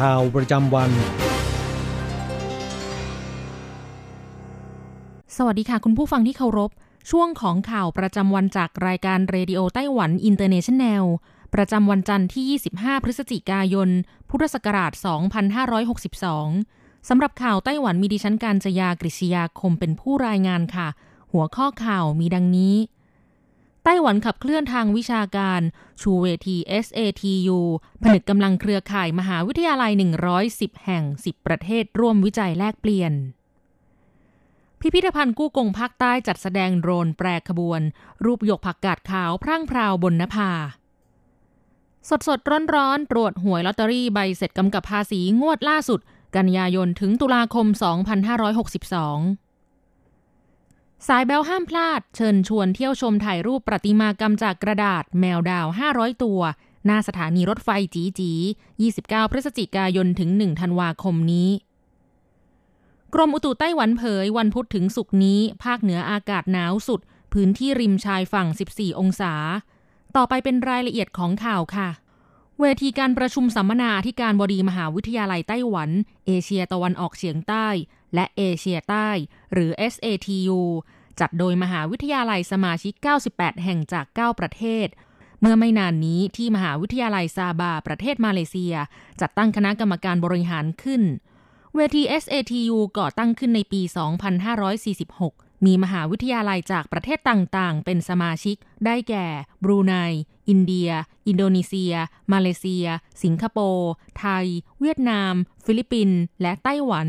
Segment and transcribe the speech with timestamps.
[0.00, 0.90] ข่าวประจำวัน
[5.36, 6.70] สวัสดีค่ะ คุณผู้ฟังที่เคารพ
[7.10, 11.04] ช่วงของข่าวประจำวันจากรายการเรดิโอไต้หวันอินเตอร์เนชันแนล
[11.54, 13.88] ประจำวันจันทร์ที่ 25 พฤศจิกายน
[14.30, 14.92] พุทธศักราช
[16.20, 20.88] 2562 สำหรับข่าวไต้หวันมีดิฉันการจยากริชยาคมเป็นผู้รายงานค่ะ
[21.32, 22.74] หัวข้อข่าวมีดังนี้
[23.92, 25.60] ต้หวันขับเคลื่อนทางวิชาการ
[26.00, 27.58] ชูเวที SATU
[28.02, 29.92] ผนึกกำลังเครือข่ายมหาวิทยาลัย
[30.38, 33.12] 110 แห่ง 10 ประเทศร่วมวิจัยแลกเปลี่ยน
[34.80, 37.80] พิพิธภัณฑ์กู้กงภาคใต้จัดแสดงโดรนแปรขบวน
[38.24, 40.50] รูปหยกผักกาดขาวพร่างพราวบนนภา
[42.08, 46.00] สดสดร้อนร้อนตรวจหวยลอตเตอรี่ใบเสร็จกำกับภาษีงวดล่าสุด
[46.36, 47.66] กันยายนถึงตุลาคม
[48.50, 49.49] 2562
[51.08, 56.40] สายแบลห้ามพลาด เชิญชวนเที่ยวชมถ่ายรูปประติมากรรมจากกระดาษแมวดาว 500 ตัว
[56.86, 58.32] หน้าสถานีรถไฟจีจี
[58.82, 61.50] 29 พฤศจิกายนถึง 1 ธันวาคมนี้
[63.14, 67.00] กรมอุตุไต้หวันเผย วันพุธถึงศุกร์นี้ ภาคเหนืออากาศหนาวสุด
[67.32, 69.34] พื้นที่ริมชายฝั่ง 14 องศา
[70.16, 71.88] ต่อไปเป็นรายละเอียดของข่าวค่ะ
[72.60, 75.90] เวทีการประชุมสัมมนาที่การบดีมหาวิทยาลัยไต้หวัน
[76.26, 77.68] เอเชียตะวันออกเฉียงใต้
[78.14, 79.10] และเอเชียใต้
[79.52, 80.60] หรือ SATU
[81.20, 82.94] จัดโดยมหาวิทยาลัยสมาชิก
[83.30, 84.86] 98 แห่งจาก 9 ประเทศ
[85.40, 88.74] เมื่อไม่นานนี้ที่มหาวิทยาลัยซาบาประเทศมาเลเซีย
[89.20, 91.02] จัดตั้งคณะกรรมการบริหารขึ้น
[91.74, 93.80] เวที SATU ก่อตั้งขึ้นในปี
[94.92, 98.56] 2546 มีมหาวิทยาลัยจากประเทศต่างๆ เป็นสมาชิก
[98.86, 99.26] ได้แก่
[99.64, 99.94] บรูไน
[100.48, 100.90] อินเดีย
[101.26, 101.94] อินโดนีเซีย
[102.32, 102.86] มาเลเซีย
[103.22, 104.46] สิงคโปร์ ไทย
[104.80, 105.34] เวียดนาม
[105.64, 107.08] ฟิลิปปินส์ และไต้หวัน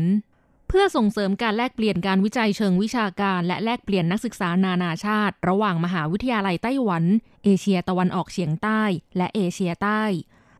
[0.72, 7.04] เพื่อส่งเสริมการแลกเปลี่ยนการวิจัยเชิงวิชาการ และแลกเปลี่ยนนักศึกษานานาชาติ ระหว่างมหาวิทยาลัยไต้หวัน
[7.44, 8.82] เอเชียตะวันออกเฉียงใต้
[9.16, 10.02] และเอเชียใต้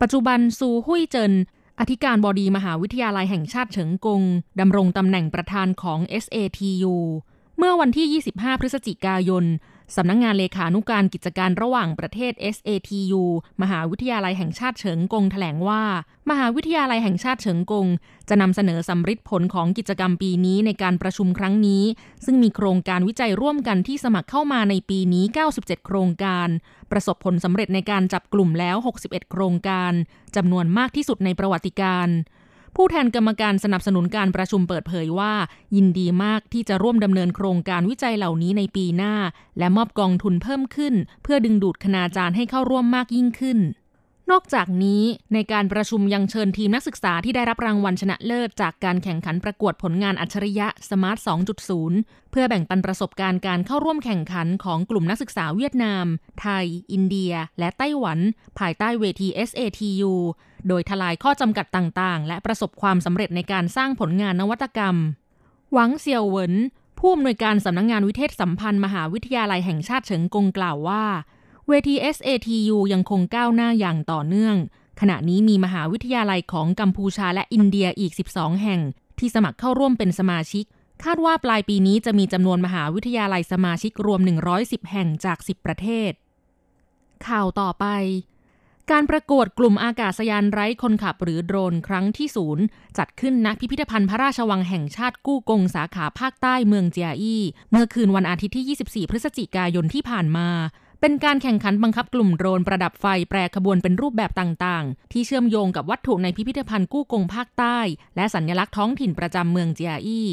[0.03, 1.33] ปัจจุบันซูฮุยเจิน
[1.81, 4.23] อธิการบดีมหาวิทยาลัยแห่งชาติเฉิงกง
[4.61, 6.95] ดำรงตำแหน่งประธานของ SATU
[7.59, 9.45] เมื่อวันที่ 25 พฤศจิกายน
[9.97, 13.23] สำนักงงานเลขานุการกิจการระหว่างประเทศ SATU
[13.63, 15.83] มหาวิทยาลัยแห่งชาติเฉิงกงแถลงว่า
[16.31, 17.87] มหาวิทยาลัยแห่งชาติเฉิงกง
[18.29, 21.85] จะนำเสนอสำริดผลของกิจกรรมปีนี้ในการประชุมครั้งนี้
[22.25, 25.25] ซึ่งมีโครงการวิจัยร่วมกันที่สมัครเข้ามาในปีนี้
[25.57, 26.49] 97 โครงการ
[26.91, 29.93] ประสบผลสำเร็จในการจับกลุ่มแล้ว 61 โครงการ
[30.37, 32.09] จำนวนมากที่สุดในประวัติการ
[32.77, 35.33] ผู้แทนกรรมการสนับสนุนการประชุมเปิดเผยว่า
[35.77, 39.15] ยินดีมากที่จะร่วมดำเนินโครงการวิจัยเหล่านี้ในปีหน้า
[39.59, 43.59] และมอบกองทุนเพิ่มขึ้น เพื่อดึงดูดคณาจารย์ให้เข้าร่วมมากยิ่งขึ้น
[44.33, 45.03] นอกจากนี้
[45.35, 51.19] ในการประชุมยังเชิญทีมนักศึกษาที่ได้รับรางวัลชนะเลิศ จากการแข่งขันประกวดผลงานอัจฉริยะ Smart
[51.75, 56.07] 2.0 เพื่อแบ่งปันประสบการณ์การเข้าร่วมแข่งขันของกลุ่มนักศึกษาเวียดนาม
[56.41, 58.19] ไทย อินเดีย และไต้หวัน
[58.59, 60.13] ภายใต้เวที SATU
[60.69, 64.97] โดยทลายข้อจำกัดต่างๆ และประสบความสำเร็จในการสร้างผลงานนวัตกรรม
[65.73, 66.55] หวังเซียวเหวิน
[66.99, 71.05] ผู้อำนวยการสำนักงงานวิเทศสัมพันธ์มหาวิทยาลัยแห่งชาติเฉิงกงกล่าวว่า
[71.69, 74.57] เวที SATU ยังคงก้าวหน้าอย่างต่อเนื่อง
[75.01, 78.81] ขณะนี้มีมหาวิทยาลัยของกัมพูชาและอินเดียอีก 12 แห่ง
[79.19, 80.65] ที่สมัครเข้าร่วมเป็นสมาชิก
[81.05, 84.21] คาดว่าปลายปีนี้จะมีจำนวนมหาวิทยาลัยสมาชิกรวม
[84.55, 86.13] 110 แห่งจาก 10 ประเทศ
[87.27, 87.87] ข่าวต่อไป
[88.91, 92.65] การประกวดกลุ่มอากาศยานไร้คนขับหรือโดรนครั้งที่ศูนย์
[92.99, 100.49] จัดขึ้นณพิพิธภัณฑ์พระราชวังแห่งชาติกู้กงสาขาภาคใต้เมืองเจียอี้ เมื่อคืนวันอาทิตย์ที่ 24 พฤศจิกายนที่ผ่านมา
[101.05, 107.79] เป็นการแข่งขันบังคับกลุ่มโดรนประดับไฟแปรขบวนเป็นรูปแบบต่างๆ ที่เชื่อมโยงกับวัตถุในพิพิธภัณฑ์กู้กงภาคใต้
[108.17, 110.29] และสัญลักษณ์ท้องถิ่นประจำเมืองเจียอี้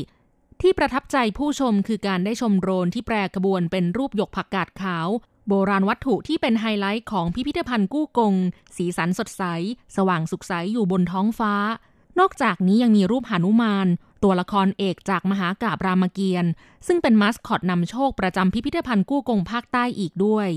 [0.62, 5.07] ที่ประทับใจผู้ชมคือการได้ชมโดรนที่แปรขบวนเป็นรูปหยกผักกาดขาว
[5.48, 8.33] โบราณวัตถุที่เป็นไฮไลท์ของพิพิธภัณฑ์กู้กง
[8.75, 9.44] สีสันสดใส
[9.95, 11.54] สว่างสุขใสอยู่บนท้องฟ้า
[12.19, 13.88] นอกจากนี้ยังมีรูปหานุมาน
[14.24, 16.51] ตัวละครเอกจากมหากาบรามเกียรติ์
[16.88, 20.50] ซึ่งเป็นมัสคอตนำโชคประจำพิพิธภัณฑ์กู้กงภาคใต้อีกด้วย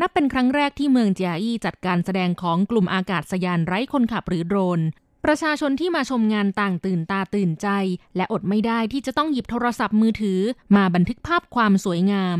[0.00, 4.80] นับเป็นครั้งแรกที่เมืองเจียอี้จัดการแสดงของกลุ่มอากาศยานไร้คนขับหรือโดรน
[5.24, 7.68] ประชาชนที่มาชมงานต่างตื่นตาตื่นใจ
[8.16, 10.40] และอดไม่ได้ที่จะต้องหยิบโทรศัพท์มือถือ
[10.76, 12.38] มาบันทึกภาพความสวยงาม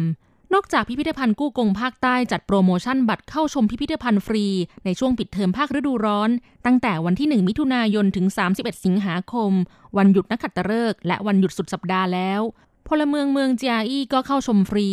[0.55, 4.47] นอกจากพิพิธภัณฑ์กู้กงภาคใต้จัดโปรโมชั่นบัตรเข้าชมพิพิธภัณฑ์ฟรี
[4.85, 6.31] ในช่วงปิดเทอมภาคฤดูร้อน
[6.67, 9.53] ตั้งแต่วันที่ 1 มิถุนายนถึง 31 สิงหาคม
[9.97, 12.41] วันหยุดนักขัตฤกษ์และวันหยุดสุดสัปดาห์แล้ว
[12.89, 14.89] พลเมืองเมืองเจียอี้ก็เข้าชมฟรี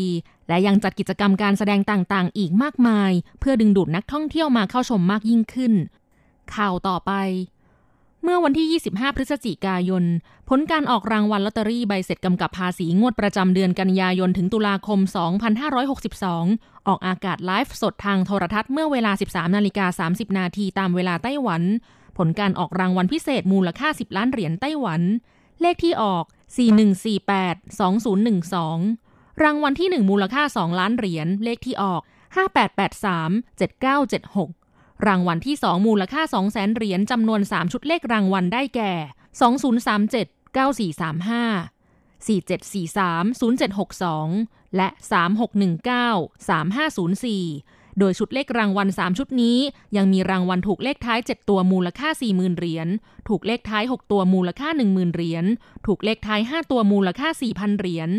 [0.48, 5.74] และยังจัดกิจกรรมการแสดงต่างๆ อีกมากมาย เพื่อดึงดูดนักท่องเที่ยวมาเข้าชมมากยิ่งขึ้น
[6.56, 7.12] ข่าวต่อไป
[8.23, 10.03] เมื่อวันที่ 25 พฤศจิกายน
[10.50, 15.00] ผลการออกรางวัลลอตเตอรี่ใบเสร็จกำกับภาษีงวดประจำเดือนกันยายนถึงตุลาคม
[15.94, 21.62] 2562 ออกอากาศไลฟ์สดทางโทรทัศน์เมื่อเวลา 13 นาฬิกา 30 นาทีตามเวลาไต้หวัน
[22.18, 25.01] ผลการออกรางวัลพิเศษมูลค่า 10 ล้านเหรียญไต้หวัน
[25.62, 26.24] เลขที่ออก
[28.63, 32.01] 4148-2012 รางวัลที่ 1 มูลค่า 2 ล้านเหรียญ เลขที่ออก
[32.41, 34.61] 5883-7976
[35.07, 38.94] รางวัลที่ 2 มูลค่า 2 0 0แสนเหรียญจำนวน 3 ชุดเลขรางวัลได้แก่
[39.39, 42.27] 2037 9435 4743
[44.27, 44.88] 0762 และ
[45.68, 46.50] 3619
[47.30, 49.57] 3504 โดยชุดเลขรางวัล 3 ชุดนี้
[49.95, 52.88] ยังมีรางวัลถูกเลขท้าย 7 ตัวมูลค่า 40,000 เหรียญ
[53.30, 55.45] ถูกเลขท้าย 6 ตัวมูลค่า 10,000 เหรียญ
[55.88, 58.09] ถูกเลขท้าย 5 ตัวมูลค่า 4,000 เหรียญ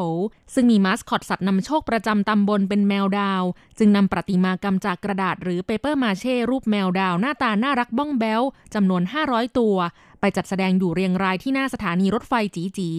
[0.53, 3.43] ซึ่งมีมาสคอตสัตว์นำโชคประจำตำบลเป็นแมวดาว
[3.77, 8.41] จึงนำประติมากรรมจากกระดาษหรือเปเปอร์มาเช่รูปแมวดาว หน้าตาน่ารักบ้องแบ้ว
[8.73, 9.75] จำนวน 500 ตัว
[10.19, 12.89] ไปจัดแสดงอยู่เรียงรายที่หน้าสถานีรถไฟจีจี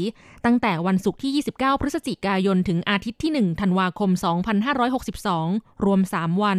[0.44, 4.10] ตั้งแต่วันศุกร์ที่ 29 พฤศจิกายนถึงอาทิตย์ที่ 1 ธันวาคม
[5.38, 6.58] 2562 รวม 3 วัน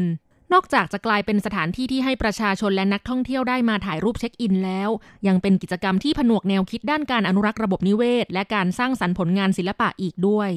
[0.54, 4.90] นอกจากจะกลายเป็นสถานที่ที่ให้ประชาชนและนักท่องเที่ยวได้มาถ่ายรูปเช็คอินแล้ว
[5.28, 10.50] ยังเป็นกิจกรรมที่ผนวกแนวคิดด้านการอนุรักษ์ระบบนิเวศ และการสร้างสรรค์ผลงานศิลปะอีกด้วย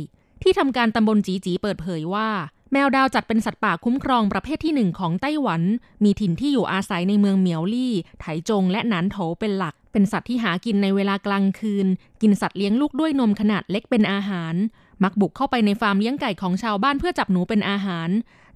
[0.42, 2.28] ที่ทำการตำบลจีจีเปิดเผยว่า
[2.72, 5.62] แมวดาวจัดเป็นสัตว์ป่าคุ้มครองประเภทที่หนึ่งของไต้หวัน
[6.04, 11.86] มีถิ่นที่อยู่อาศัยในเมืองเหมียวลี่ไถจง และหนานโถเป็นหลัก เป็นสัตว์ที่หากินในเวลากลางคืน
[12.22, 14.54] กินสัตว์เลี้ยงลูกด้วยนมขนาดเล็กเป็นอาหาร
[15.02, 18.08] มักบุกเข้าไปในฟาร์มเลี้ยงไก่ของชาวบ้านเพื่อจับหนูเป็นอาหาร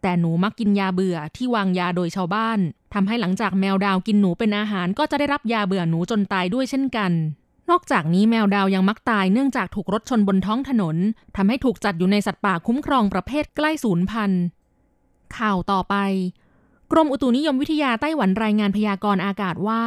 [0.06, 2.58] แต่หนูมักกินยาเบื่อที่วางยาโดยชาวบ้าน
[2.94, 7.12] ทำให้หลังจากแมวดาวกินหนูเป็นอาหารก็จะได้รับยาเบื่อหนูจนตายด้วยเช่นกัน
[7.70, 10.96] นอกจากนี้แมวดาวยังมักตายเนื่องจากถูกรถชนบนท้องถนน
[11.36, 14.42] ทำให้ถูกจัดอยู่ในสัตว์ป่าคุ้มครองประเภทใกล้สูญพันธุ์
[15.36, 15.94] ข่าวต่อไป
[16.92, 19.82] กรมอุตุนิยมวิทยาไต้หวันรายงานพยากรณ์อากาศว่า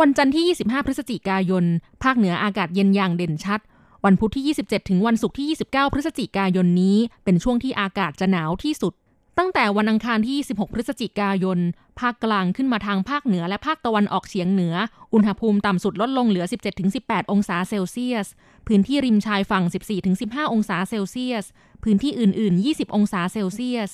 [0.00, 1.64] วันจันทร์ที่ 25 พฤศจิกายน
[2.02, 3.60] ภาคเหนืออากาศเย็นอย่างเด่นชัด
[4.04, 8.94] วันพุธที่ 27 ถึงวันศุกร์ที่ 29 พฤศจิกายนนี้ เป็นช่วงที่อากาศจะหนาวที่สุด
[9.38, 11.58] ตั้งแต่วันอังคารที่26พฤศจิกายน
[12.00, 14.74] ภาคกลางขึ้นมาทางภาคเหนือและภาคตะวันออกเฉียงเหนือ
[15.14, 16.44] อุณหภูมิต่ำสุดลดลงเหลือ
[16.88, 18.26] 17-18 องศาเซลเซียส
[18.66, 19.64] พื้นที่ริมชายฝั่ง
[20.08, 21.44] 14-15 องศาเซลเซียส
[21.84, 23.90] พื้นที่อื่น ๆ 20 องศาเซลเซียส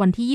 [0.00, 0.26] วันที่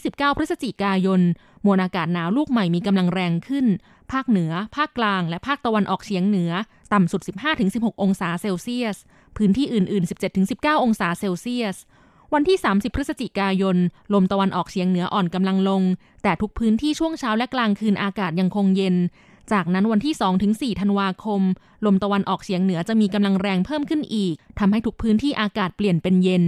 [0.00, 1.20] 28-29 พฤศจิกายน
[1.64, 3.66] มวลอากาศหนาวลูกใหม่มีกำลังแรงขึ้น
[4.12, 6.52] ภาคเหนือ ภาคกลาง และภาคตะวันออกเฉียงเหนือ
[6.92, 7.20] ต่ำสุด
[7.62, 8.96] 15-16 องศาเซลเซียส
[9.36, 10.10] พื้นที่อื่น ๆ
[10.44, 11.76] 17-19 องศาเซลเซียส
[12.34, 13.76] วันที่ 30 พฤศจิกายน
[14.14, 15.82] ลมตะวันออกเฉียงเหนืออ่อนกำลังลง
[16.22, 18.96] แต่ทุกพื้นที่ช่วงเช้าและกลางคืนอากาศยังคงเย็น
[19.52, 20.14] จากนั้นวันที่
[20.74, 21.42] 2-4ธันวาคม
[21.86, 26.44] ลมตะวันออกเฉียงเหนือจะมีกำลังแรงเพิ่มขึ้นอีกทำให้ทุกพื้นที่อากาศเปลี่ยนเป็นเย็น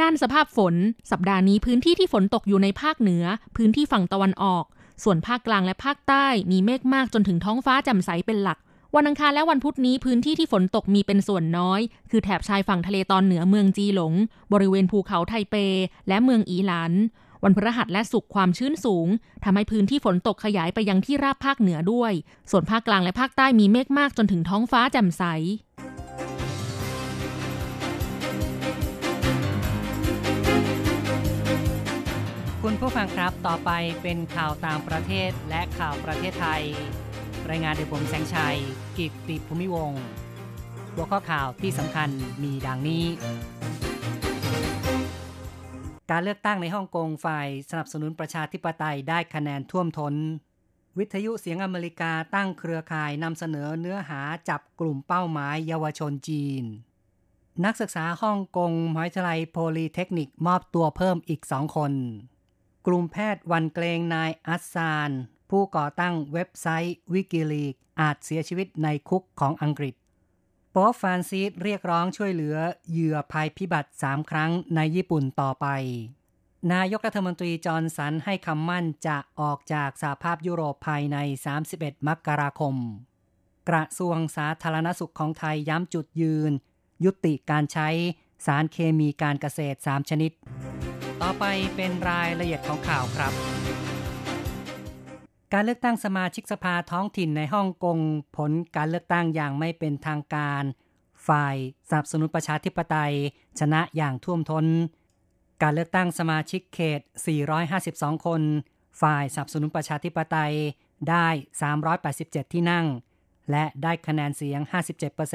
[0.00, 0.74] ด้านสภาพฝน
[1.10, 3.24] สัปดาห์นี้พื้นที่ที่ฝนตกอยู่ในภาคเหนือ
[3.56, 4.64] พื้นที่ฝั่งตะวันออก
[5.04, 8.58] ส่วนภาคกลางและภาคใต้มีเมฆมากจนถึงท้องฟ้าแจ่มใสเป็นหลัก
[8.96, 11.80] วันอังคารและวันพุธนี้พื้นที่ที่ฝนตกมีเป็นส่วนน้อย
[12.10, 14.12] คือแถบชายฝั่งทะเลตอนเหนือเมืองจีหลง
[14.52, 15.54] บริเวณภูเขาไทเป
[16.08, 16.92] และเมืองอีหลาน
[17.44, 19.08] วันพฤหัสและศุกร์ความชื้นสูง
[19.44, 22.12] ทำให้พื้นที่ฝนตกขยายไปยังที่ราบภาคเหนือด้วย
[22.50, 25.22] ส่วนภาคกลางและภาคใต้มีเมฆมากจนถึงท้องฟ้าแจ่มใส
[32.62, 33.70] คุณผู้ฟังครับ ต่อไป
[34.02, 36.64] เป็นข่าวต่างประเทศและข่าวประเทศไทย
[37.52, 38.56] รายงานโดยผมแสงชัย
[38.98, 39.92] กิตติภูมิวง
[40.94, 42.08] หัวข้อข่าวที่สำคัญ
[42.42, 43.04] มีดังนี้
[46.10, 50.14] การเลือกตั้งในฮ่องกงฝ่ายสนับสนุนประชาธิปไตยได้คะแนนท่วมท้น
[50.98, 56.64] วิทยุเสียงอเมริกาตั้งเครือข่ายนำเสนอเนื้อหาจับกลุ่มเป้าหมายเยาวชนจีน
[57.64, 61.92] นักศึกษาฮ่องกงมหาวิทยาลัยโพลีเทคนิคมอบตัวเพิ่มอีกสองคน
[62.86, 65.10] กลุ่มแพทย์หวั่นเกรงนายอัสซานจ์
[65.52, 69.94] ผู้ก่อตั้งเว็บไซต์วิกิลีกส์อาจเสียชีวิตในคุกของอังกฤษ
[70.74, 72.56] โป๊ปฟรานซิสเรียกร้องช่วยเหลือ
[72.90, 75.66] เหยื่อภัยพิบัติสามครั้งในญี่ปุ่นต่อไป
[76.72, 81.16] นายกรัฐมนตรีจอร์นสันให้คำมั่นจะออกจากสหภาพยุโรปภายใน
[81.62, 82.74] 31 มกราคม
[83.68, 86.52] กระทรวงสาธารณสุขของไทยย้ำจุดยืน
[87.04, 87.88] ยุติการใช้
[88.46, 90.32] สารเคมีการเกษตร 3 ชนิด
[91.22, 91.44] ต่อไป
[91.76, 93.34] เป็นรายละเอียดของข่าวครับ
[95.52, 97.98] การเลือกตั้งสมาชิกสภาท้องถิ่นในฮ่องกง
[98.36, 100.62] ผลการเลือกตั้งอย่างไม่เป็นทางการ
[101.28, 101.56] ฝ่าย
[101.88, 103.14] สนับสนุนประชาธิปไตย
[103.60, 104.66] ชนะอย่างท่วมทน้น
[105.62, 107.00] การเลือกตั้งสมาชิกเขต
[107.62, 108.42] 452 คน
[109.00, 110.54] ฝ่ายสนับสนุนประชาธิปไตย
[111.10, 111.26] ได้
[111.90, 112.86] 387 ที่นั่ง
[113.50, 114.60] และได้คะแนนเสียง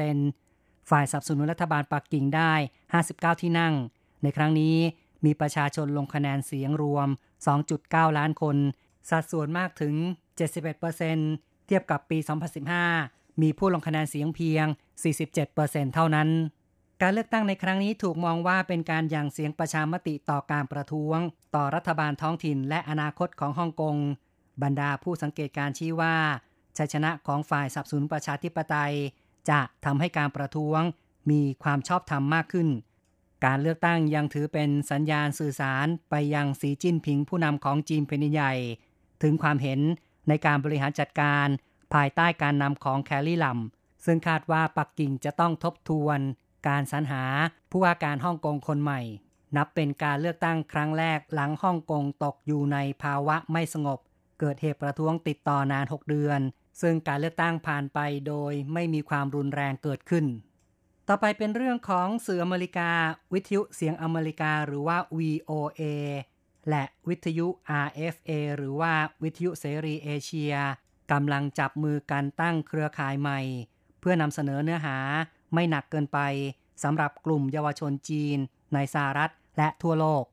[0.08, 2.54] 57%ฝ่ายสนับสนุนรัฐบาลปักกิ่งได้
[2.98, 3.74] 59 ที่นั่ง
[4.24, 4.76] ในครั้งนี้
[5.26, 7.08] มีประชาชนลงคะแนนเสียงรวม
[7.64, 8.58] 2.9 ล้านคน
[9.10, 9.96] สัดส่วนมากถึง
[10.62, 12.18] 71%เทียบกับปี
[12.80, 14.66] 2015 มีผู้ลงคะแนนเสียงเพียง
[15.32, 16.30] 47%เท่านั้น
[17.02, 21.20] การเลือกตั้งในครั้งนี้ถูกมองว่าเป็นการย่างเสียงประชามติต่อการประท้วง
[21.56, 23.96] ต่อรัฐบาลท้องถิ่นและอนาคตของฮ่องกง
[24.64, 26.16] บรรดาผู้สังเกตการชี้ว่า
[26.78, 28.94] ชัยชนะของฝ่ายสับสนประชาธิปไตย
[29.50, 30.82] จะทำให้การประท้วง
[31.30, 32.68] มีความชอบธรรมมากขึ้น
[33.46, 38.54] การเลือกตั้งยังถือเป็นสัญญาณสื่อสารไปยังสีจิ้นผิงผู้นำของจีนเป็นใหญ่
[39.22, 39.80] ถึงความเห็น
[40.28, 41.48] ในการบริหารจัดการ
[41.94, 43.60] ภายใต้การนำของแคลรี่ลัม
[44.06, 46.20] ซึ่งคาดว่าปักกิ่งจะต้องทบทวน
[46.68, 47.24] การสรรหา
[47.72, 49.02] ผู้ว่าการฮ่องกงคนใหม่
[49.56, 54.00] นับเป็นการเลือกตั้งครั้งแรกหลังฮ่องกงตกอยู่ในภาวะไม่สงบ
[54.40, 56.40] เกิดเหตุประท้วงติดต่อนาน 6 เดือน
[56.82, 60.26] ซึ่งการเลือกตั้งผ่านไปโดยไม่มีความรุนแรงเกิดขึ้น
[61.08, 62.90] ต่อไปเป็นเรื่องของสื่ออเมริกา
[63.34, 65.82] วิทยุเสียงอเมริกาหรือว่า VOA
[66.70, 67.48] และวิทยุ
[67.86, 68.94] RFA หรือว่า
[69.24, 70.54] วิทยุเสรีเอเชีย
[71.12, 73.40] กำลังจับมือกันตั้งเครือข่ายใหม่
[74.00, 74.98] เพื่อนำเสนอเนื้อหา
[75.54, 76.20] ไม่หนักเกินไป
[76.84, 78.38] สำหรับกลุ่มเยาวชนจีน
[78.74, 80.24] ในสหรัฐและทั่วโลก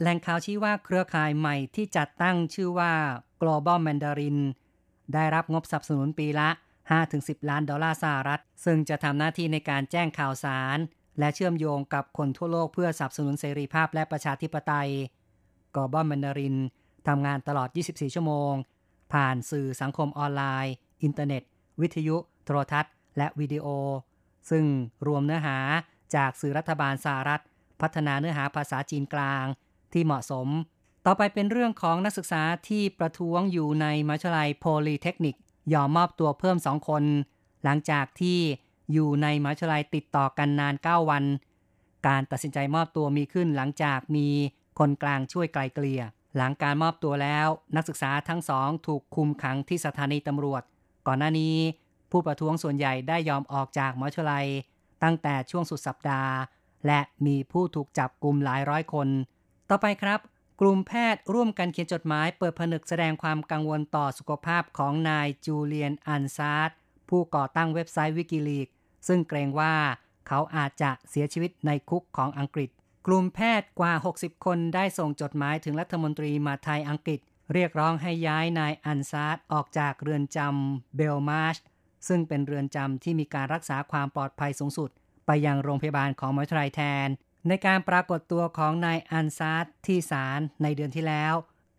[0.00, 2.92] แหล่งข่าวชี้ว่าเครือข่ายใหม่ที่จัดตั้งชื่อว่า
[3.40, 4.38] Global Mandarin
[5.14, 6.48] ได้รับงบสนับสนุนปีละ
[6.98, 10.78] 5-10 ล้านดอลลาร์สหรัฐ ซึ่งจะทำหน้าที่ในการแจ้งข่าวสาร
[11.18, 14.90] และเชื่อมโยงกับคนทั่วโลกเพื่อสนับสนุนเสรีภาพและประชาธิปไตย
[15.76, 16.56] กอบอมมนดาริน
[17.08, 18.52] ทำงานตลอด 24 ชั่วโมง
[19.12, 21.42] ผ่านสื่อสังคมออนไลน์ อินเทอร์เน็ต
[21.80, 23.66] วิทยุ โทรทัศน์ และวิดีโอ
[24.50, 24.64] ซึ่ง
[25.06, 25.58] รวมเนื้อหา
[26.14, 27.42] จากสื่อรัฐบาลสหรัฐ
[27.80, 29.44] พัฒนาเนื้อหาภาษาจีนกลาง
[29.92, 30.48] ที่เหมาะสม
[31.06, 35.34] ต่อไปเป็นเรื่องของนักศึกษาที่ประท้วงอยู่ในมหาลัยโพลีเทคนิค
[35.72, 37.04] ยอมมอบตัวเพิ่มสองคน
[37.64, 38.38] หลังจากที่
[38.92, 41.24] อยู่ในมหาลัยติดต่อกันนาน 9 วัน
[42.06, 44.28] การตัดสินใจมอบตัวมีขึ้นหลังจากมี
[44.78, 46.02] คนกลางช่วยไกล่เกลี่ย
[46.36, 50.62] หลังการมอบตัวแล้ว นักศึกษาทั้งสองถูกคุมขังที่สถานีตำรวจ
[51.06, 51.56] ก่อนหน้านี้
[52.10, 54.46] ผู้ประท้วงส่วนใหญ่ได้ยอมออกจากมหาลัย
[55.02, 56.34] ตั้งแต่ช่วงสุดสัปดาห์
[56.86, 59.08] และมีผู้ถูกจับกลุ่มหลายร้อยคน
[59.70, 60.20] ต่อไปครับ
[60.60, 66.76] กลุ่มแพทย์ร่วมกันเขียนจดหมาย เปิดผนึกแสดงความกังวลต่อสุขภาพของนายจูเลียนอัสซานจ์
[67.08, 68.68] ผู้ก่อตั้งเว็บไซต์วิกิลีกส์
[69.08, 69.74] ซึ่งเกรงว่า
[70.28, 72.70] เขาอาจจะเสียชีวิตในคุกของอังกฤษ
[73.06, 77.20] กลุ่มแพทย์กว่า 60 คนได้ส่งจดหมายถึงรัฐมนตรีมหาดไทยอังกฤษ
[77.52, 81.56] เรียกร้องให้ย้ายนายอัสซานจ์ออกจากเรือนจำเบลมาร์ช
[82.08, 84.90] ซึ่งเป็นเรือนจำที่มีการรักษาความปลอดภัยสูงสุด
[85.26, 87.08] ไปยังโรงพยาบาลของมหาลัยแทน
[87.48, 91.34] ในการปรากฏตัวของนายอัสซานจ์ที่ศาลในเดือนที่แล้ว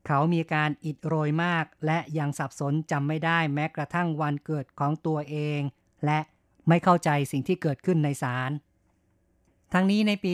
[0.07, 5.61] เขามีการอิดโรยมาก และยังสับสนจำไม่ได้แม้กระทั่งวันเกิดของตัวเอง
[6.05, 6.19] และ
[6.67, 8.51] ไม่เข้าใจสิ่งที่เกิดขึ้นในศาล
[9.75, 10.31] ทั้งนี้ในปี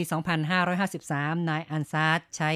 [0.74, 2.50] 2553 นายอันซาดใช้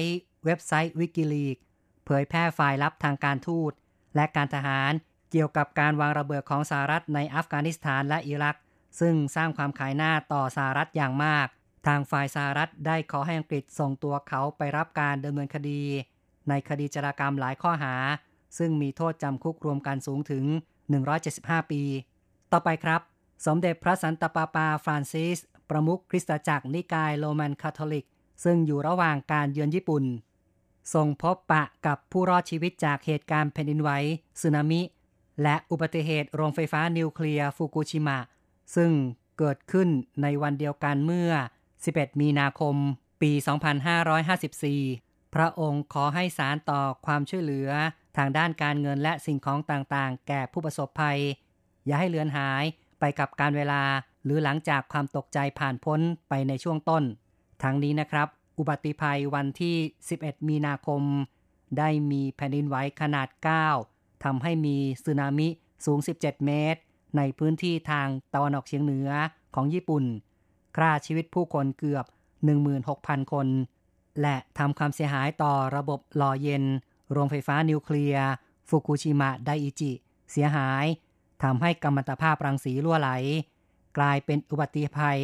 [0.45, 1.57] เว็บไซต์วิกิลีก
[2.05, 3.71] เผยแพร่ไฟล์ลับทางการทูต
[4.15, 4.91] และการทหาร
[5.31, 8.57] เกี่ยวกับการวางระเบิดของสหรัฐในอัฟกานิสถานและอิรัก
[8.99, 11.47] ซึ่งสร้างความขายหน้าต่อสหรัฐอย่างมาก
[11.87, 15.81] ทางฝ่ายสหรัฐได้ขอให้อังกฤษส่งตัวเขาไปรับการดำเนินคดี
[16.49, 17.95] ในคดีจารากรรมหลายข้อหา
[18.57, 20.43] ซึ่งมีโทษจำคุกรวมกันสูงถึง
[21.09, 21.81] 175 ปี
[22.51, 23.01] ต่อไปครับ
[23.45, 25.39] สมเด็จพระสันตะปาปาฟรานซิส
[25.69, 28.05] ประมุขคริสตจักรนิกายโรมันคาทอลิก
[28.43, 30.03] ซึ่งอยู่ระหว่างการเยือนญี่ปุ่น
[30.93, 33.89] ทรงพบปะกับผู้รอดชีวิตจากเหตุการณ์แผ่นดินไหว
[34.41, 34.81] สึนามิ
[35.43, 38.19] และอุบัติเหตุโรงไฟฟ้านิวเคลียร์ฟุกุชิมะ
[38.75, 38.91] ซึ่ง
[39.37, 39.89] เกิดขึ้น
[40.21, 41.31] ในวันเดียวกันเมื่อ
[41.75, 42.75] 11 มีนาคม
[43.21, 43.31] ปี
[44.13, 47.69] 2554 พระองค์ขอให้สารต่อความช่วยเหลือ
[48.17, 51.19] ทางด้านการเงินและสิ่งของต่างๆ แก่ผู้ประสบภัย
[51.85, 52.63] อย่าให้เลือนหาย
[52.99, 53.81] ไปกับการเวลา
[54.25, 57.03] หรือหลังจากความตกใจผ่านพ้นไปในช่วงต้น
[57.63, 58.27] ทั้งนี้นะครับ
[58.57, 59.75] อุบัติภัยวันที่
[60.13, 61.01] 11 มีนาคม
[61.77, 63.27] ได้มีแผ่นดินไหวขนาด
[63.77, 65.47] 9ทำให้มีสึนามิ
[65.85, 66.79] สูง 17 เมตร
[67.17, 69.09] ในพื้นที่ทางตะวันออกเฉียงเหนือ
[69.55, 70.03] ของญี่ปุ่น
[70.77, 72.05] ฆ่าชีวิตผู้คนเกือบ
[72.69, 73.47] 16,000 คน
[74.21, 76.63] และทำความเสียหายต่อระบบหล่อเย็น
[77.11, 78.27] โรงไฟฟ้านิวเคลียร์
[78.69, 79.91] ฟุกุชิมะไดอิจิ
[80.31, 80.85] เสียหาย
[81.43, 83.09] ทำให้กัมมันตภาพรังสีรั่วไหล
[83.97, 85.19] กลายเป็นอุบัติภัย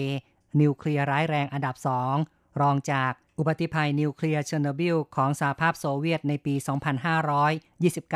[0.62, 2.16] นิวเคลียร์ร้ายแรงอันดับสอง
[2.62, 6.56] รองจากอุบัติภัยนิวเคลียร์เชอร์โนบิลของสหภาพโซเวียตในปี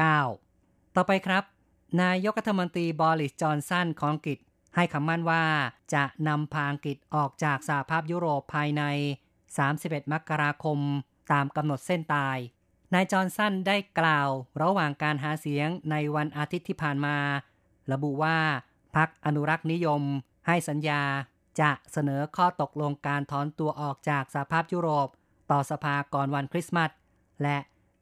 [0.08, 1.44] 2529 ต่อไปครับ
[2.02, 4.40] นายกรัฐมนตรีบอริส จอนสันของอังกฤษ
[4.76, 5.44] ให้คำมั่นว่า
[5.94, 8.84] จะนำพาอังกฤษออกจากสหภาพยุโรปภายใน
[9.50, 10.80] 31 มกราคม
[11.32, 12.38] ตามกำหนดเส้นตาย
[12.94, 14.30] นายจอนสันได้กล่าว
[14.62, 17.18] ระหว่างการหาเสียงในวันอาทิตย์ที่ผ่านมา
[17.92, 18.38] ระบุว่า
[18.96, 20.02] พรรคอนุรักษ์นิยม
[20.48, 21.02] ให้สัญญา
[21.62, 25.08] จะเสนอข้อตกลงการถอนตัวออกจากสหภาพยุโรป
[25.52, 26.92] ต่อสภาก่อนวันคริสต์มาส
[27.44, 27.58] และ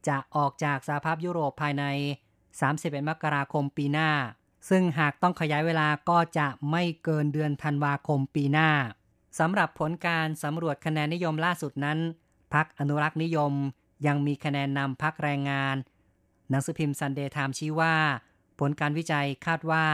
[0.08, 1.84] จะออกจากสหภาพยุโรปภายใน
[2.48, 4.12] 31 มกราคมปีหน้า
[4.70, 8.70] ซึ่งหากต้องขยายเวลาก็จะไม่เกินเดือนธันวาคมปีหน้า
[9.40, 12.00] สำหรับผลการสำรวจคะแนนนิยมล่าสุดนั้น
[12.54, 13.54] พรรคอนุรักษ์นิยม
[14.08, 15.76] ยังมีคะแนนนำพรรคแรงงาน
[16.50, 17.96] หนังสือพิมพ์ซันเดย์ไทม์ชี้ว่า
[18.60, 19.86] ผลการวิจัยคาดว่า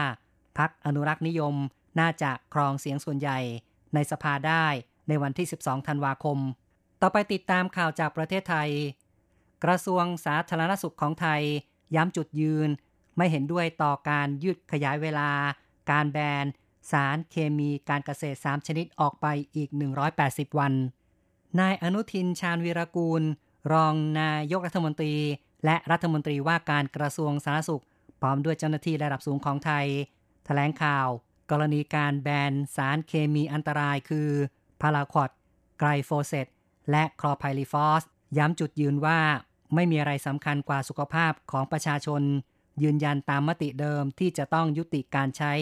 [0.58, 1.54] พรรคอนุรักษ์นิยม
[1.98, 3.38] น่าจะครองเสียงส่วนใหญ่
[3.94, 4.66] ในสภาได้
[5.08, 6.38] ในวันที่ 12 ธันวาคม
[7.02, 8.70] ต่อไปติดตามข่าวจากประเทศไทย
[9.64, 11.42] กระทรวงสาธารณสุขของไทย
[11.94, 12.68] ย้ำจุดยืน
[13.16, 15.30] ไม่เห็นด้วยต่อการยืดขยายเวลา
[15.90, 16.44] การแบน
[16.90, 19.26] สารเคมีการเกษตร 3 ชนิดออกไป
[19.56, 19.70] อีก
[20.14, 20.72] 180 วัน
[21.60, 23.22] นายอนุทินชาญวีรกูล
[23.72, 25.14] รองนายกรัฐมนตรี
[25.64, 27.82] และรัฐมนตรีว่าการกระทรวงสาธารณสุข
[28.20, 29.90] พร้อมด้วยเจ้าหน้าที่ระดับสูงของไทยถ
[30.46, 31.08] แถลงข่าว
[31.50, 34.28] กรณีการแบนสารเคมีอันตรายคือ
[34.80, 35.30] พาราควอต
[35.78, 36.46] ไกลโฟเซต
[36.90, 38.02] และคลอร์ไพริฟอส
[38.38, 39.20] ย้ำจุดยืนว่า
[39.74, 42.22] ไม่มีอะไรสำคัญกว่าสุขภาพของประชาชน
[42.82, 45.52] ยืนยันตามมติเดิมที่จะต้องยุติการใช้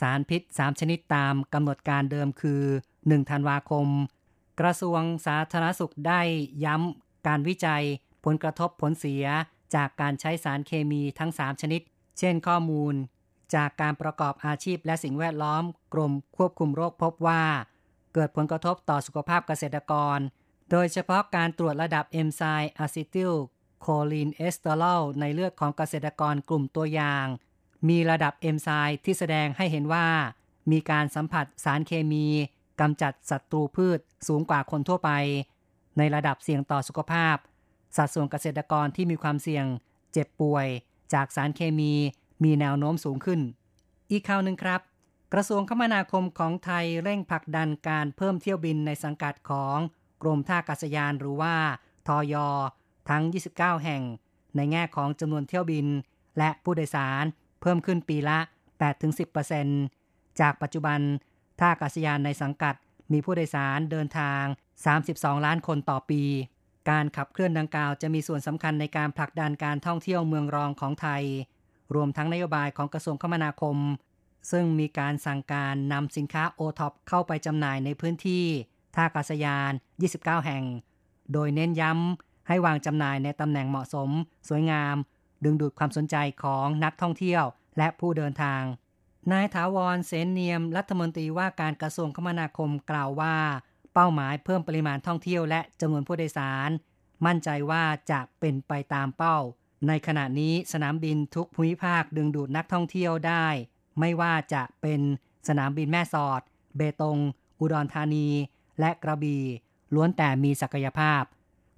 [0.00, 2.62] สารพิษ 3 ชนิดตามกำหนดการเดิมคือ
[2.96, 3.86] 1 ธันวาคม
[4.60, 6.20] กระทรวงสาธารณสุขได้
[6.64, 7.84] ย้ำการวิจัย
[8.24, 9.24] ผลกระทบผลเสีย
[9.74, 11.80] จากการใช้สารเคมีทั้ง 3 ชนิด
[12.18, 12.94] เช่นข้อมูล
[13.54, 15.62] จากการประกอบอาชีพและสิ่งแวดล้อม
[15.94, 17.44] กรมควบคุมโรคพบว่า
[18.14, 20.18] เกิดผลกระทบต่อสุขภาพเกษตรกร
[20.70, 23.32] โดยเฉพาะการตรวจระดับเอนไซม์อะซิติล
[23.80, 27.26] โคลีนเอสเตอเรสในเลือดของเกษตรกรกลุ่มตัวอย่าง
[27.88, 30.06] มีระดับเอนไซม์ที่แสดงให้เห็นว่า
[30.70, 32.26] มีการสัมผัสสารเคมี
[32.80, 35.10] กำจัดศัตรูพืชสูงกว่าคนทั่วไป
[35.98, 37.36] ในระดับเสี่ยงต่อสุขภาพ
[37.96, 39.64] สัดส่วนเกษตรกรที่มีความเสี่ยง
[40.12, 40.66] เจ็บป่วย
[41.14, 41.94] จากสารเคมี
[42.44, 43.40] มีแนวโน้มสูงขึ้น
[44.10, 44.80] อีกข่าวหนึ่งครับ
[45.32, 49.78] กระทรวงคมนาคมของไทยเร่งผลักดันการเพิ่มเที่ยวบินในสังกัดของ
[50.22, 51.54] กรมท่าอากาศยานหรือว่า
[52.06, 52.48] ทอยอ
[53.08, 53.22] ทั้ง
[53.54, 54.02] 29 แห่ง
[54.56, 55.86] ในแง่ของจำนวนเที่ยวบิน
[56.38, 57.24] และผู้โดยสาร
[57.60, 58.38] เพิ่มขึ้นปีละ
[59.60, 61.00] 8-10%จากปัจจุบัน
[61.58, 62.74] ท่าอากาศยานในสังกัด
[63.12, 64.42] มีผู้โดยสารเดินทาง
[64.94, 66.22] 32 ล้านคนต่อปี
[66.90, 71.22] การขับเคลื่อนดังกล่าวจะมีส่วนสำคัญในการผลักดันการท่องเที่ยวเมืองรองของไทย
[71.94, 73.76] รวมทั้งนโยบายของกระทรวงคมนาคม
[74.50, 78.44] ซึ่งมีการสั่งการนำสินค้าโอท็อปเข้าไปจำหน่ายในพื้นที่
[78.94, 79.72] ท่าอากาศยาน
[80.08, 80.64] 29 แห่ง
[81.32, 84.10] โดยเน้นย้ำให้วางจำหน่ายในตำแหน่งเหมาะสม
[84.48, 84.96] สวยงาม
[85.44, 87.44] ดึงดูดความสนใจของนักท่องเที่ยว
[87.78, 88.62] และผู้เดินทาง
[89.32, 93.36] นายถาวรเสนเนียมรัฐมนตรีว่าการกระทรวงคมนาคมกล่าวว่า
[93.94, 96.70] เป้าหมายเพิ่มปริมาณท่องเที่ยวและจำนวนผู้โดยสาร
[97.26, 99.38] มั่นใจว่าจะเป็นไปตามเป้า
[99.86, 103.46] ในขณะนี้สนามบินทุกภูมิภาคดึงดูดนักท่องเที่ยวได้
[104.00, 105.00] ไม่ว่าจะเป็น
[105.48, 106.40] สนามบินแม่สอด
[106.76, 107.18] เบตง
[107.60, 108.28] อุดรธานี
[108.80, 109.44] และกระบี่
[109.94, 111.22] ล้วนแต่มีศักยภาพ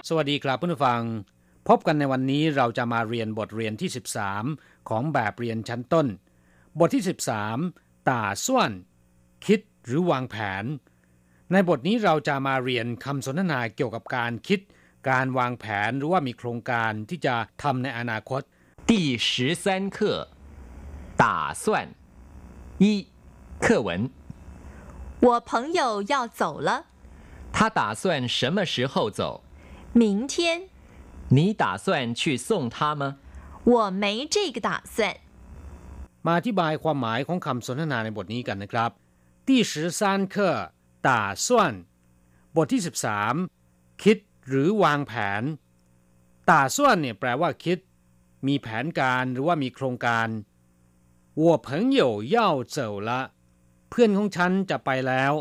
[0.09, 1.03] สวัสดีครับเพื่อนผู้ฟัง
[1.69, 3.91] พบกันในวันนี้เราจะมาเรียนบทเรียนที่
[4.39, 6.07] 13 ของแบบเรียนชั้นต้น
[6.79, 7.05] บทที่
[7.55, 8.71] 13 ตาส่วน
[9.47, 10.65] คิดหรือวางแผน
[11.53, 14.61] ในบทนี้เราจะมาเรียนคำสนทนาเกี่ยวกับการคิด
[15.11, 18.43] การวางแผนหรือว่ามีโครงการที่จะทำในอนาคต
[18.89, 18.91] 第
[19.29, 19.31] 十
[19.65, 19.99] 三课
[21.23, 21.25] 打
[21.63, 21.65] 算
[22.83, 22.85] 一
[23.65, 23.91] 课文，
[25.27, 25.81] 我朋友
[26.13, 26.71] 要走了，
[27.57, 29.23] 他打算什么时候走？
[29.93, 30.35] 明天
[31.37, 33.17] 你打算去送他吗？
[33.65, 34.97] 我没这个打算。
[36.27, 38.91] มาอธิบายความหมายของคำสนทนาในบทนี้กันนะครับ
[39.47, 40.01] ที่十三
[40.35, 40.37] 课
[41.09, 41.11] 打
[41.45, 41.47] 算
[42.57, 42.81] บทที่
[43.41, 45.43] 13 คิดหรือวางแผน
[46.49, 47.79] ตาส่วนเนี่ยแปลว่าคิด
[48.47, 50.29] มีแผนการหรือว่ามีโครงการ
[51.43, 52.01] 我朋友
[52.37, 52.37] 要
[52.77, 52.77] 走
[53.09, 53.11] 了
[53.91, 55.33] เพื่อนของฉันจะไปแล้ว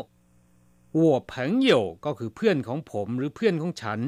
[1.00, 1.34] 我朋
[1.70, 1.72] 友
[2.04, 4.00] ก็คือเพื่อนของผมหรือเพื่อนของฉัน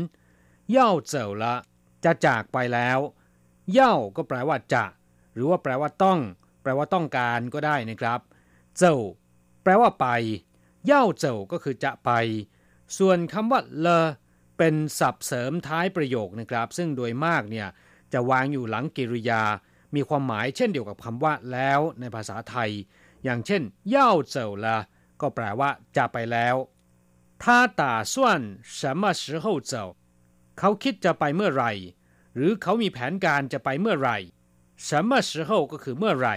[0.77, 1.45] 要走了
[2.05, 2.99] จะจากไปแล้ว
[3.77, 3.79] 要
[4.17, 4.85] ก็แปลว่าจะ
[5.35, 6.21] หรือว่าแปลว่าต้อง
[6.63, 8.21] แปลว่าต้องการก็ได้นะครับ
[8.79, 8.97] เจ้า
[9.63, 10.07] แปลว่าไป
[10.87, 12.11] เย่าเจ้าก็คือจะไป
[12.99, 14.07] ส่วนคำว่าเลอ
[14.59, 17.69] เป็นศัพท์เสริมท้ายประโยคนะครับ ซึ่งโดยมากเนี่ย
[18.13, 19.43] จะวางอยู่หลังกริยา
[19.95, 22.71] มีความหมายเช่นเดียวกับคำว่าแล้วในภาษาไทย
[23.25, 24.77] อย่างเช่น เย่าเจ้าละ
[25.21, 26.57] ก็แปลว่าจะไปแล้ว
[27.43, 28.15] 他打算
[28.63, 29.75] 什么时候走
[30.61, 31.73] เขาคิดจะไปเมื่อไหร่
[32.35, 34.19] หรือเขามีแผนการจะไปเมื่อไหร่
[34.87, 36.37] 什么时候ก็คือเมื่อไหร่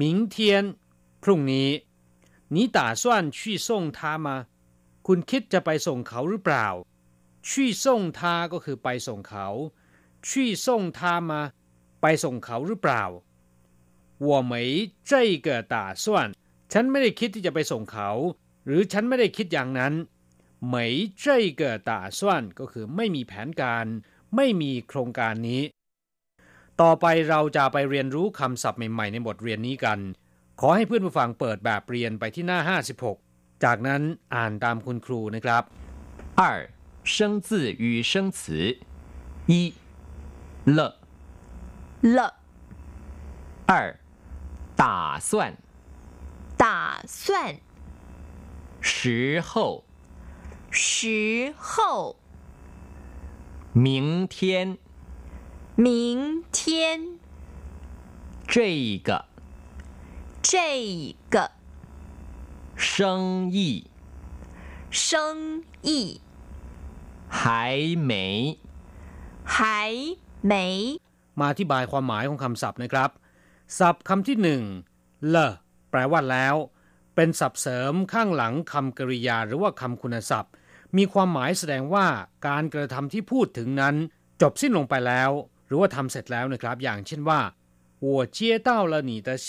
[0.00, 0.02] 明
[0.34, 0.36] 天
[1.22, 1.70] พรุ่งนี้
[2.54, 3.04] 你打算
[3.36, 4.28] 去送他吗
[5.06, 6.66] คุณคิดจะไปส่งเขาหรือเปล่า
[7.48, 7.50] 去
[7.82, 7.84] 送
[8.18, 8.20] 他
[8.52, 9.46] ก็คือไปส่งเขา
[10.26, 10.28] 去
[10.64, 10.66] 送
[10.98, 11.30] 他吗
[12.00, 13.04] ไปส่งเขาหรือเปล่า
[14.26, 14.52] 我没
[15.10, 15.12] 这
[15.46, 16.04] 个打算
[16.72, 18.10] ฉันไม่ได้คิดที่จะไปส่งเขา
[18.66, 19.94] หรือฉันไม่ได้คิดอย่างนั้น
[20.72, 20.74] 没
[21.22, 21.26] 这
[21.60, 22.20] 个打算
[22.58, 23.86] ก็คือไม่มีแผนการ
[24.36, 25.62] ไม่มีโครงการนี้
[26.80, 29.98] ต่อไปเราจะไปเรียนรู้คำศัพท์ใหม่ๆในบทเรียนนี้กัน
[30.60, 32.58] ขอให้เพื่อนผู้ฟังเปิดแบบเรียนไปที่หน้า
[33.10, 34.02] 56 จากนั้น
[34.34, 35.62] อ่านตามคุณครูนะครับ
[36.40, 36.42] 二
[37.14, 37.14] 生
[37.46, 37.48] 字
[37.82, 38.40] 与生词
[39.50, 39.52] 一
[40.76, 40.80] 了
[42.16, 42.18] 了，
[43.66, 43.72] 二
[44.82, 45.30] 打算
[46.56, 46.64] 打
[47.06, 47.56] 算
[48.80, 49.84] 时候
[50.70, 52.16] 时候
[53.72, 54.78] 明天
[55.76, 57.18] 明天
[58.46, 59.26] 这个
[60.42, 61.50] 这个
[62.76, 63.90] 生意
[64.90, 66.20] 生意
[67.28, 68.58] 还没
[69.44, 71.00] 还没
[71.40, 73.10] มาอธิบายความหมายของคำศัพท์นะครับ
[73.78, 74.62] ศัพท์คำที่หนึ่ง
[75.28, 75.52] เลอ
[75.90, 76.54] แปลว่าแล้ว
[77.14, 80.52] เป็นศัพท์เสริมข้างหลังคำกริยาหรือว่าคำคุณศัพท์
[80.96, 82.06] มีความหมายแสดงว่า
[82.46, 83.94] การกระทำที่พูดถึงนั้น
[84.42, 85.30] จบสิ้นลงไปแล้ว
[85.66, 87.40] หรือว่าทำเสร็จแล้วนะครับ อย่างเช่นว่า
[88.04, 89.48] 我接到了你的信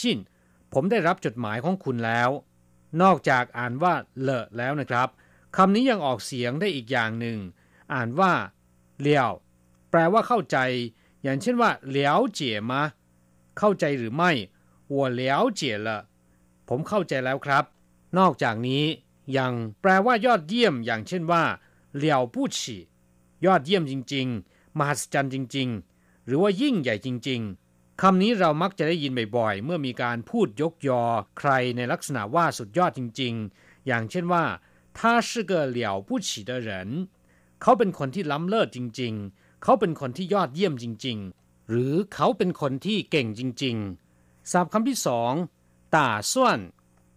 [0.73, 2.29] ผมได้รับจดหมายของคุณแล้ว
[3.01, 5.09] นอกจากอ่านว่าเลอแล้วนะครับ
[5.57, 7.37] คำนี้ยังออกเสียงได้อีกอย่างหนึ่ง
[7.93, 8.33] อ่านว่า
[9.01, 9.31] เลี้ยว
[9.89, 10.57] แปลว่าเข้าใจ
[11.23, 12.81] อย่างเช่นว่าเหลียวเจี๋ยมา
[13.59, 14.31] เข้าใจหรือไม่
[14.93, 15.21] 我了
[15.59, 15.87] 解了
[16.69, 17.63] ผมเข้าใจแล้วครับ
[18.17, 18.83] นอกจากนี้
[19.38, 21.44] ยังแปลว่ายอดเยี่ยมอย่างเช่นว่า
[21.96, 22.80] เหลี่ยวผู้ฉี่
[23.46, 27.40] ยอดเยี่ยมจริง ๆ มหัศจรรย์จริง ๆ หรือว่ายิ่งใหญ่จริง
[27.70, 31.02] ๆคำนี้เรามักจะได้ยินบ่อยๆ เมื่อมีการพูดยกยอ
[31.38, 34.44] ใครในลักษณะว่าสุดยอดจริง ๆ อย่างเช่นว่า
[34.98, 36.70] 他是个了不起的人
[37.62, 45.32] เขาเป็นคนที่ล้ำเลิศจริง ๆ เขาเป็นคนที่ยอดเยี่ยมจริง ๆ หรือเขาเป็นคนที่เก่งจริงๆสาพคำที่สอง
[45.94, 46.58] ตาส่วน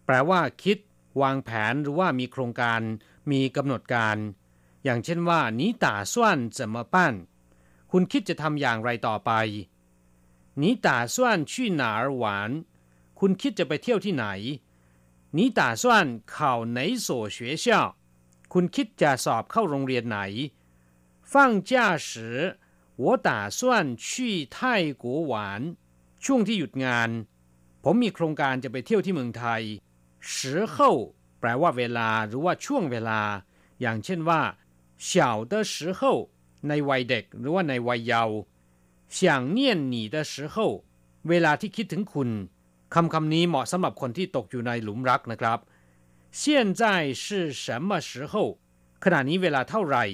[0.06, 0.78] แปลว่าคิด
[1.20, 2.81] วางแผนหรือว่ามีโครงการ
[3.31, 4.16] มีกำหนดการ
[4.85, 7.14] อย่างเช่นว่านี้ตาส่วนจะมาปั้น
[7.90, 9.33] คุณคิดจะทำอย่างไรต่อไป
[10.61, 12.24] นี้ตาส่วน去哪儿玩
[13.20, 14.27] คุณคิดจะไปเที่ยวที่ไหน
[15.37, 15.85] 你打算
[16.35, 17.66] 考哪所学校
[18.53, 20.18] คุณคิดจะสอบเข้าโรงเรียนไหน
[21.33, 21.70] 放假
[22.09, 22.09] 时
[23.03, 23.61] 我打算
[24.07, 24.57] 去泰
[25.03, 25.33] 国玩
[26.24, 27.11] ช่วงที่หยุดงาน
[27.85, 29.62] ผมมีโครงการจะไปเที่ยวที่เมืองไทย
[30.35, 30.77] 时候
[31.40, 33.20] แปลว่าเวลาหรือว่าช่วงเวลา
[33.81, 34.40] อย่างเช่นว่า
[35.09, 35.11] 小
[35.53, 36.01] 的时候
[36.68, 38.38] ในวัยเด็กหรือว่าในวัยเยาว์
[39.16, 39.18] 想
[39.57, 39.59] 念
[39.92, 40.57] 你的时候
[41.29, 42.31] เวลาที่คิดถึงคุณ
[42.94, 45.59] คำคำนี้เหมาะสำหรับคนที่ตกอยู่ในหลุมรักนะครับ
[46.40, 46.42] 现
[46.81, 46.83] 在
[47.22, 47.24] 是
[47.62, 48.35] 什么时候
[49.05, 50.05] ขณะนี้เวลาเท่าไหร่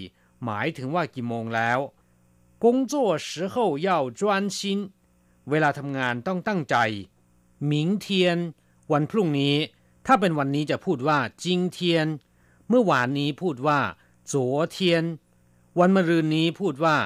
[0.44, 1.78] หมายถึงว่ากี่โมงแล้ว
[2.64, 2.94] 工作
[3.28, 3.54] 时候
[3.88, 3.88] 要
[4.20, 4.22] 专
[4.56, 4.58] 心
[5.50, 6.76] เวลาทำงานต้องตั้งใจ
[7.70, 7.72] 明
[8.04, 8.06] 天
[8.92, 9.54] วันพรุ่งนี้
[10.08, 11.44] ถ้าเป็นวันนี้จะพูดว่า今
[11.76, 11.78] 天
[12.68, 13.80] เมื่อวานนี้พูดว่า
[14.30, 14.34] 昨
[14.76, 14.78] 天
[15.78, 16.96] วันมะรืนนี้พูดว่า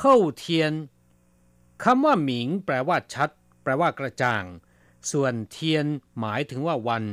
[0.00, 0.02] 后
[0.42, 0.44] 天
[1.84, 3.30] คำว่าหมิง แปลว่าชัด
[3.62, 4.44] แปลว่ากระจ่าง
[5.10, 5.86] ส่วนเทียน
[6.20, 7.04] หมายถึงว่าวัน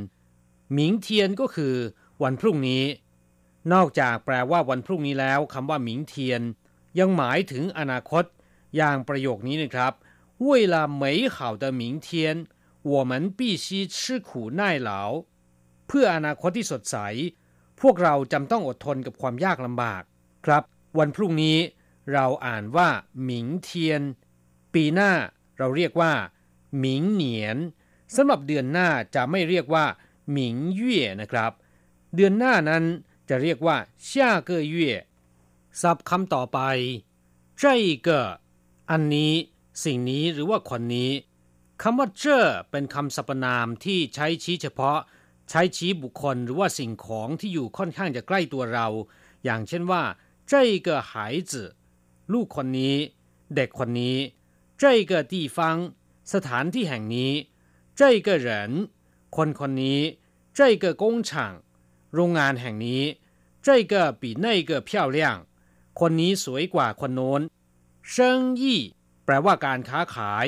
[0.72, 1.74] หมิงเทียนก็คือ
[2.22, 2.84] วันพรุ่งนี้
[3.72, 6.42] นอกจากแปลว่าวันพรุ่งนี้แล้วคำว่าหมิงเทียน
[6.98, 8.24] ยังหมายถึงอนาคต
[8.76, 9.92] อย่างประโยคนี้นะครับ
[10.46, 12.08] 为了美好的明天
[12.92, 13.96] 我们必须吃
[14.28, 14.90] 苦耐劳
[15.89, 16.97] เพื่ออนาคตที่สดใส
[17.81, 20.03] พวกเราจำต้องอดทนกับความยากลำบาก
[20.45, 20.63] ครับ
[20.99, 21.57] วันพรุ่งนี้
[22.13, 22.89] เราอ่านว่า
[23.23, 24.01] หมิงเทียน
[24.73, 25.11] ปีหน้า
[25.57, 26.13] เราเรียกว่า
[26.79, 27.57] หมิงเหนียน
[28.15, 29.85] สำหรับเดือนหน้าจะไม่เรียกว่า
[30.31, 31.51] หมิงเย่นะครับ
[32.15, 32.83] เดือนหน้านั้น
[33.29, 34.93] จะเรียกว่าเช่าเกอเย่
[35.81, 36.59] ซับคำต่อไป
[37.59, 38.27] เจ้เกอ
[38.91, 39.33] อันนี้
[39.83, 41.11] สิ่งนี้หรือว่าคนนี้
[41.81, 44.99] คำว่าเจ้อเป็นคำสรรพนามที่ใช้ชี้เฉพาะ
[45.50, 48.88] ใช้ชี้บุคคลหรือว่าสิ่งของที่อยู่ค่อนข้างจะใกล้ตัวเรา
[49.44, 50.02] อย่างเช่นว่า
[50.50, 50.52] 这
[50.86, 51.12] 个孩
[51.50, 51.52] 子
[52.32, 52.96] ลูกคนนี้
[53.54, 54.16] เด็กคนนี้
[54.80, 55.58] 这个地方
[56.32, 57.32] สถานที่แห่งนี้
[57.98, 58.48] 这个人
[59.36, 60.00] คนคนนี้
[60.58, 61.30] 这个工厂
[62.14, 63.02] โรงงานแห่งนี้
[63.66, 65.18] 这个比那个漂亮
[66.00, 67.40] คนนี้สวยกว่าคนโน้น
[68.12, 68.14] 生
[68.60, 68.62] 意
[69.24, 70.46] แปลว่าการค้าขาย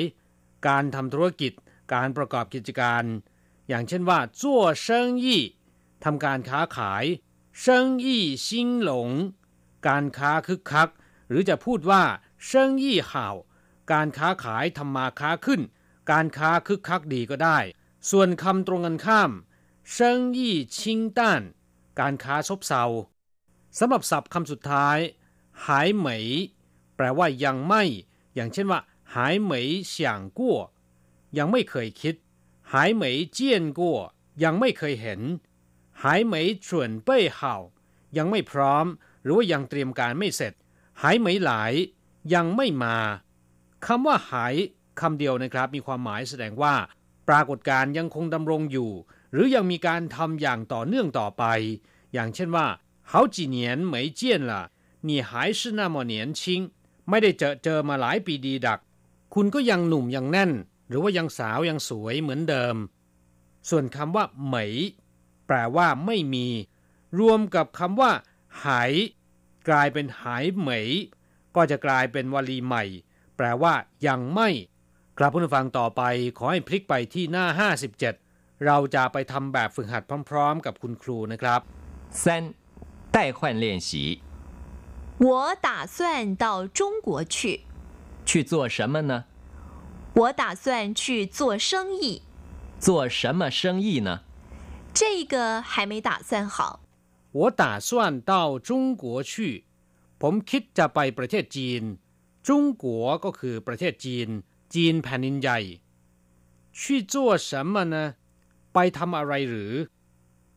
[0.67, 1.53] การทำธุรกิจ
[1.93, 3.03] การประกอบกิจการ
[3.72, 5.42] อย่างเช่นว่าจั่วเซิงยี่
[6.04, 7.04] ทำการค้าขาย
[7.62, 7.64] 生
[8.04, 8.06] 意
[8.46, 8.48] 兴
[8.88, 8.90] 隆
[9.88, 10.88] การค้าคึกคัก
[11.28, 12.02] หรือจะพูดว่า
[12.46, 13.36] เซิงยี่ห่าว
[13.92, 15.60] การค้าขายทำมาค้าขึ้น
[16.10, 17.58] การค้าคึกคักดีก็ได้
[18.10, 19.30] ส่วนคำตรงกันข้าม
[19.92, 21.42] เซิงยี่ชิงต้าน
[22.00, 22.84] การค้าซบเซา
[23.78, 24.98] สำหรับศัพท์คำสุดท้าย
[25.66, 26.26] หายเหมย
[26.96, 27.82] แปลว่ายังไม่
[28.34, 28.80] อย่างเช่นว่า
[29.14, 30.58] หายเหมยเฉียงกั่ว
[31.38, 32.14] ยังไม่เคยคิด
[32.73, 33.39] หายเหมย见
[33.79, 33.81] 过
[34.43, 35.21] ยังไม่เคยเห็น
[36.03, 36.69] หายเหมย准
[37.07, 37.39] 备好
[38.17, 38.85] ยังไม่พร้อม
[39.23, 40.53] หรือว่ายังเตรียมการไม่เสร็จ
[41.01, 41.73] หายเหมยหลาย
[42.33, 42.97] ยังไม่มา
[43.85, 44.55] คำว่าหาย
[44.99, 46.75] คำเดียวนะครับ มีความหมายแสดงว่า
[47.27, 48.91] ปรากฏการยังคงดำรงอยู่
[49.31, 51.43] หรือยังมีการทำอย่างต่อเนื่องต่อไป
[52.13, 52.67] อย่างเช่นว่า
[53.11, 53.57] 好几年
[53.91, 54.51] 没见了
[55.07, 56.41] 你还是那么年轻
[57.09, 58.79] ไม่ได้เจอเจอมาหลายปีดีดัก
[59.33, 60.51] คุณก็ยังหนุ่มยังแน่น
[60.91, 62.75] หรือว่ายังสาวยังสวยเหมือนเดิม
[63.69, 64.73] ส่วนคำว่าเหมย
[65.47, 66.47] แปลว่าไม่มี
[67.19, 68.11] รวมกับคำว่า
[68.65, 68.91] หาย
[69.69, 70.89] กลายเป็นหายเหมย
[71.55, 72.83] ก็จะกลายเป็นวลีใหม่
[73.37, 73.73] แปลว่า
[74.07, 74.49] ยังไม่
[75.17, 76.01] ครับผู้ฟังต่อไป
[76.37, 81.61] ขอให้พลิกไปที่หน้า 57 เราจะไปทำแบบฝึกหัดพร้อม ๆ กับคุณครูนะครับ
[82.21, 82.53] 三、
[83.11, 84.21] 代换练习。
[85.19, 87.61] 我打算到中国去。
[88.25, 89.25] 去做什么呢？
[90.13, 92.21] 我打算去做生意。
[92.79, 94.21] 做什么生意呢？
[94.93, 96.79] 这个还没打算好。
[97.31, 99.65] 我打算到中国去
[100.19, 101.83] ผมคิดจะไปประเทศจีน
[102.47, 104.27] จงกัวก็คือประเทศจีน
[104.73, 105.59] จีนแผ่นดินใหญ่
[106.79, 107.13] 去做
[107.47, 107.95] 什么呢
[108.73, 109.73] ไปทำอะไรหรือ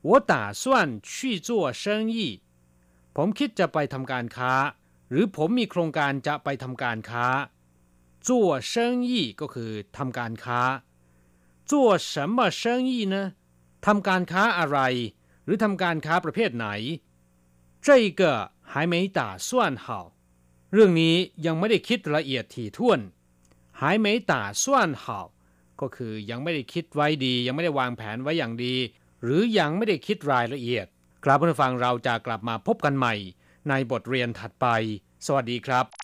[0.09, 0.63] 我打算
[1.11, 1.11] 去
[1.47, 1.49] 做
[1.83, 2.17] 生意
[3.17, 4.53] ผมคิดจะไปทำการค้า
[5.11, 7.27] หรือผมมีโครงการจะไปทำการค้า
[8.27, 8.29] 做
[8.73, 8.73] 生
[9.09, 10.61] 意ก็คือทำการค้า
[11.71, 11.73] 做
[12.13, 13.17] 什么生意呢
[13.87, 14.79] ทำการค้าอะไร
[15.45, 16.67] หรือทำการค้าประเภทไหน
[17.87, 17.89] 这
[18.21, 18.23] 个
[18.71, 19.49] 还没打算
[19.85, 19.87] 好
[20.73, 21.15] เรื่องนี้
[21.47, 23.01] ยังไม่ได้คิดละเอียดถี่ถ้วน
[23.81, 24.65] 还没打算
[25.03, 25.05] 好
[25.81, 28.75] ก็คือยังไม่ได้คิดไว้ดี ยังไม่ได้วางแผนไว้อย่างดี
[29.23, 30.87] หรือยังไม่ได้คิดรายละเอียด
[31.25, 33.15] ค ครับผู้ฟังเราจะกลับมาพบกันใหม่
[33.69, 34.67] ในบทเรียนถัดไป
[35.27, 36.04] สวัสดีครับ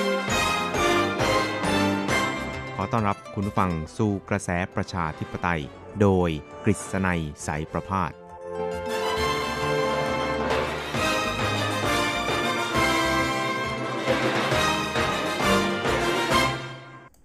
[2.81, 5.61] อต้อนรับคุณผู้ฟังสู่กระแสประชาธิปไตย
[6.01, 6.29] โดย
[6.63, 8.11] กฤษณัยสายประพาส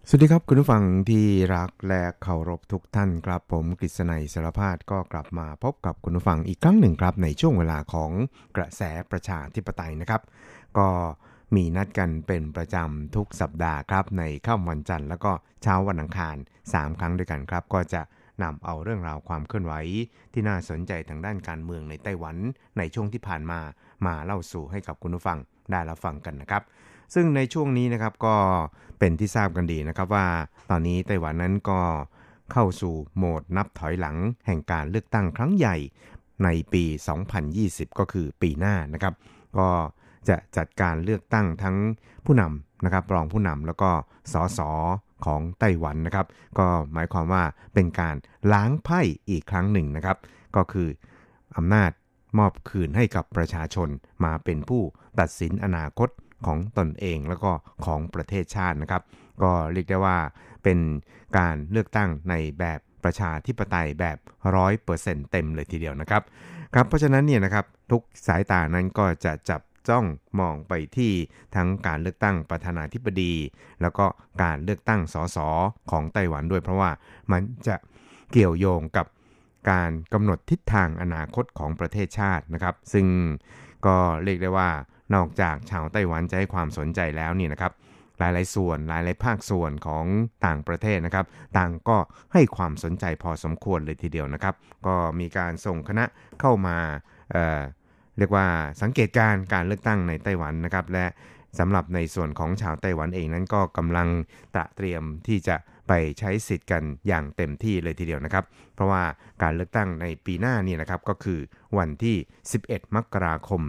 [0.08, 8.10] สวัสดีครับคุณผู้ฟังที่รักและเคารพทุกท่านครับผมกฤษณัยสารพาดก็กลับมาพบกับคุณผู้ฟังอีกครั้งหนึ่งครับในช่วงเวลาของ
[8.56, 10.22] กระแสประชาธิปไตยนะครับ
[10.78, 10.88] ก็
[11.54, 15.32] มีนัดกันเป็นประจำทุกสัปดาห์ครับ ในค่ำวันจันทร์แล้วก็
[15.62, 18.02] เช้าวันอังคาร 3 ครั้งด้วยกันครับ ก็จะ
[18.42, 19.74] นำเอาเรื่องราวความเคลื่อนไหว
[20.32, 22.36] ที่น่าสนใจทางด้านการเมืองในไต้หวัน
[22.78, 23.60] ในช่วงที่ผ่านมา
[24.06, 25.38] มาเล่าสู่ให้กับคุณผู้ฟัง
[25.70, 26.62] ได้รับฟังกันนะครับ
[27.14, 28.36] ซึ่งในช่วงนี้นะครับก็
[28.98, 30.26] เป็นที่ทราบกันดีนะครับว่า
[30.70, 31.80] ตอนนี้ไต้หวันนั้นก็
[32.52, 35.76] เข้าสู่โหมดนับถอยหลัง แห่งการเลือกตั้งครั้งใหญ่
[36.44, 36.84] ในปี
[37.42, 39.14] 2020 ก็คือปีหน้านะครับ
[39.58, 39.68] ก็
[40.28, 41.76] จะจัดการเลือกตั้งทั้ง
[42.26, 43.90] ผู้นำนะครับรองผู้นำแล้วก็
[44.32, 44.60] สส
[45.26, 46.26] ของไต้หวันนะครับ
[46.58, 48.16] ก็หมายความว่าเป็นการ
[48.52, 50.16] ล้างไพ่อีกครั้งหนึ่งนะครับ
[50.56, 50.88] ก็คือ
[51.56, 51.90] อำนาจ
[52.38, 53.88] มอบคืนให้กับประชาชน
[54.24, 54.82] มาเป็นผู้
[55.20, 56.08] ตัดสินอนาคต
[56.46, 57.50] ของตนเองแล้วก็
[57.84, 59.02] ของประเทศชาตินะครับ
[59.42, 60.18] ก็เรียกได้ว่า
[60.64, 60.78] เป็น
[61.38, 64.18] การเลือกตั้งในแบบประชาธิปไตยแบบ
[64.56, 66.22] ร้อยเปอร์เซ็นต์เต็มเลยทีเดียวนะครับ
[66.74, 70.06] ครับเพราะฉะนั้นเนี่ยนะครับทุกสายตานั้นก็จะจับ จ้อง
[70.40, 71.12] มองไปที่
[71.54, 73.34] ทั้งการเลือกตั้งประธานาธิบดี
[73.82, 74.06] แล้วก็
[74.42, 75.38] การเลือกตั้งสส
[75.90, 76.90] ของไต้หวันด้วย เพราะว่า
[77.32, 77.76] มันจะ
[78.32, 79.06] เกี่ยวโยงกับ
[79.70, 83.06] การกำหนดทิศทางอนาคตของประเทศชาตินะครับ ซึ่ง
[83.86, 84.70] ก็เรียกได้ว่า
[85.14, 87.72] นอกจากชาวไต้หวันจะให้ความสนใจแล้วเนี่ยนะครับ
[88.18, 90.04] หลาย ๆ ส่วนหลาย ๆ ภาคส่วนของ
[90.46, 91.26] ต่างประเทศนะครับ
[91.58, 91.98] ต่างก็
[92.32, 94.54] ให้ความสนใจพอสมควรเลยทีเดียวนะครับ
[94.86, 96.04] ก็มีการส่งคณะ
[96.40, 96.76] เข้ามา
[98.18, 98.46] เรียกว่า
[98.82, 101.06] สังเกตการการเลือกตั้งในไต้หวันนะครับ และ
[101.58, 104.08] สำหรับในส่วนของชาวไต้หวันเองนั้นก็กำลัง
[104.54, 105.56] ตระเตรียมที่จะ
[105.88, 109.02] ไปใช้สิทธิ์กันอย่างเต็มที่เลยทีเดียวนะครับ เพราะว่า
[109.42, 111.40] การเลือกตั้งในปีหน้านี่นะครับก็คือ
[111.78, 112.16] วันที่
[112.56, 113.62] 11 มกราคม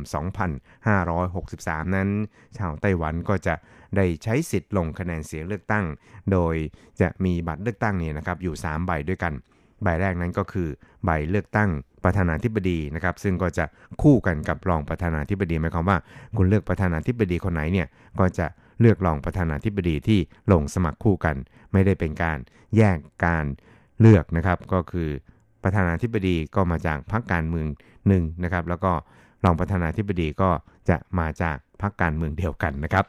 [1.14, 2.10] 2563 นั้น
[2.58, 3.56] ชาวไต้หวันก็จะ
[3.98, 5.86] ได้ใช้สิทธิ์ลงคะแนนเสียงเลือกตั้ง
[6.32, 6.56] โดย
[7.02, 9.34] จะมีบัตรเลือกตั้งเนี่ยนะครับอยู่ 3 ใบด้วยกัน
[9.84, 10.70] ใบแรกนั้นก็คือ
[11.06, 11.70] ใบเลือกตั้ง
[12.04, 13.66] ประธานาธิบดีนะครับซึ่งก็จะ
[14.02, 15.98] คู่กันกับรองประธานาธิบดีหมายความว่า
[16.38, 17.88] คุณเลือกประธานาธิบดีคนไหนเนี่ย
[18.20, 18.48] ก็จะ
[18.80, 20.20] เลือกรองประธานาธิบดีที่
[20.52, 21.36] ลงสมัครคู่กัน
[21.72, 22.38] ไม่ได้เป็นการ
[22.78, 23.46] แยกการ
[24.00, 25.10] เลือกนะครับก็คือ
[25.64, 27.68] ประธานาธิบดีก็มาจากพรรคการเมือง
[28.08, 28.92] หนึ่งนะครับแล้วก็
[29.44, 30.50] รองประธานาธิบดีก็
[30.90, 33.06] จะมาจากพรรคการเมืองเดียวกันนะครับ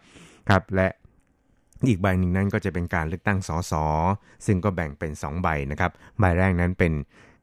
[0.50, 0.88] ครับและ
[1.88, 3.72] อีกใบหนึ่งนั้นก็จะเป็นการเลือกตั้งสส
[4.46, 6.92] ซึ่งก็แบ่งเป็น 2 ใบนะครับ ใบแรกนั้นเป็น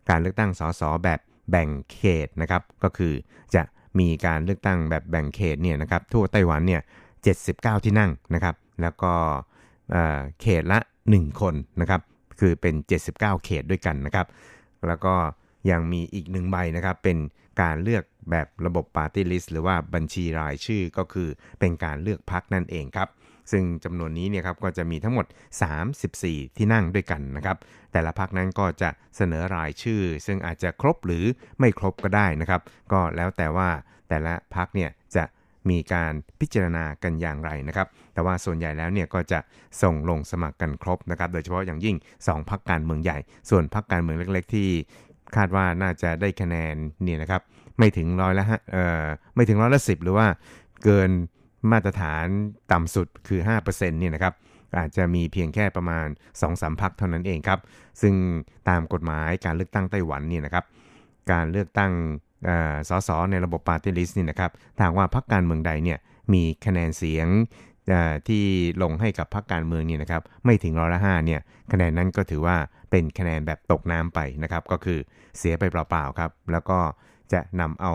[0.09, 3.13] การเลือกตั้งสสแบบ แบ่งเขตนะครับ ก็คือ
[3.55, 3.63] จะ
[3.99, 6.81] มีการเลือกตั้งแบบแบ่งเขตเนี่ยนะครับทั่วไต้หวันเนี่ย
[7.33, 9.13] 79 ที่นั่งนะครับ แล้วก็
[9.91, 10.79] เเขตละ
[11.09, 12.01] 1 คนนะครับ
[12.39, 12.75] คือเป็น
[13.09, 14.27] 79 เขตด้วยกันนะครับ
[14.87, 15.13] แล้วก็
[15.71, 17.17] ยังมีอีกหนึ่งใบนะครับ เป็น
[17.61, 21.27] การเลือกแบบระบบปาร์ตี้ลิสต์หรือว่าบัญชีรายชื่อก็คือ
[21.59, 23.09] เป็นการเลือกพักนั่นเองครับ
[23.51, 25.25] ซึ่งจำนวนนี้เนี่ยครับก็จะมีทั้งหมด
[25.91, 27.57] 34 ที่นั่งด้วยกันนะครับ
[27.93, 31.23] แต่ละพักนั้นก็จะเสนอรายชื่อ ซึ่งอาจจะครบหรือ
[31.59, 33.69] ไม่ครบก็ได้นะครับ ก็แล้วแต่ว่า
[34.09, 35.23] แต่ละพักเนี่ยจะ
[35.69, 39.39] มีการพิจารณากันอย่างไรนะครับ แต่ว่าส่วนใหญ่แล้วเนี่ยก็จะ
[39.81, 43.17] ส่งลงสมัครกันครบนะครับ โดยเฉพาะอย่างยิ่ง 2พักการเมืองใหญ่
[43.49, 44.67] ส่วนพักการเมืองเล็ก ๆ ที่
[45.35, 47.41] คาดว่าน่าจะได้คะแนนเนี่ยนะครับ
[47.77, 50.27] ไม่ถึงร้อยละฮะเอ่อไม่ถึงร้อยละสิหรือว่า
[50.83, 51.11] เกิน
[51.71, 52.25] มาตรฐาน
[52.71, 54.33] ต่ำสุดคือ 5%เนี่ยนะครับ
[54.77, 57.59] อาจจะมีเพียงแค่ประมาณ2อสามพักเท่านั้นเองครับ
[58.01, 58.13] ซึ่ง
[58.69, 60.65] ตามกฎหมายการเลือกตั้งไต้หวันเนี่ยนะครับ
[61.31, 61.91] การเลือกตั้ง
[62.49, 65.99] อ่อสสในระบบปาร์ตี้ลิสต์นี่นะครับถ้าว่าพรรคการเมืองใดเนี่ย
[66.33, 67.27] มีคะแนนเสียง
[68.27, 68.43] ที่
[68.83, 71.41] ลงให้กับพรรคการเมืองนี่นะครับไม่ถึงร้อยละห้าเนี่ย
[71.71, 72.57] คะแนนนั้นก็ถือว่า
[72.91, 74.99] เป็นคะแนนแบบตกน้ำไปนะครับ ก็คือ
[75.37, 76.79] เสียไปเปล่าๆครับ แล้วก็
[77.33, 77.93] จะนำเอา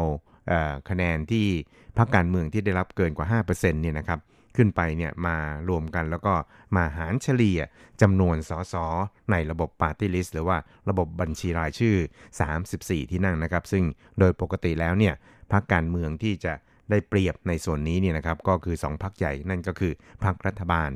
[0.89, 1.47] คะแนนที่
[1.99, 4.21] พรรคการเมืองที่ได้รับเกินกว่า 5%เนี่ยนะครับ
[4.57, 5.37] ขึ้นไปเนี่ยมา
[5.69, 6.35] รวมกันแล้วก็
[6.77, 7.61] มาหารเฉลี่ย
[8.03, 8.75] จำนวนสส
[9.31, 10.57] ในระบบปาร์ตี้ลิสต์หรือว่า
[10.89, 11.97] ระบบบัญชีรายชื่อ
[12.55, 13.85] 34 ที่นั่งนะครับ ซึ่ง
[14.19, 15.15] โดยปกติแล้วเนี่ย
[15.53, 16.53] พรรคการเมืองที่จะ
[16.91, 19.93] ได้เปรียบในส่วนนี้เนี่ยนะครับก็คือ 2พรรคใหญ่นั่นก็คือ
[20.25, 20.91] พรรครัฐบาล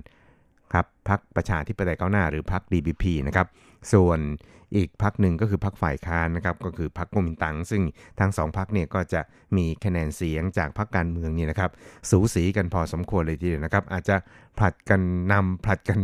[0.75, 3.47] ครับพรรคประชาธิปไตยก้าวหน้าหรือพรรค DBP นะครับ
[3.93, 4.21] ส่วน
[4.77, 7.83] อีกพักหนึ่งก็คือพักฝ่ายค้านนะครับก็คือพักกุมินตัง ซึ่ง
[8.21, 9.21] ทั้งสองพักเนี่ยก็จะ
[9.57, 11.71] มีคะแนนเสียงจากพักการเมืองนี่นะครับ
[12.11, 14.17] สูสีกันพอสมควรเลยทีเดียวนะครับ อาจจะ
[14.59, 15.01] ผลัดกัน
[15.33, 16.01] นำผลัดกัน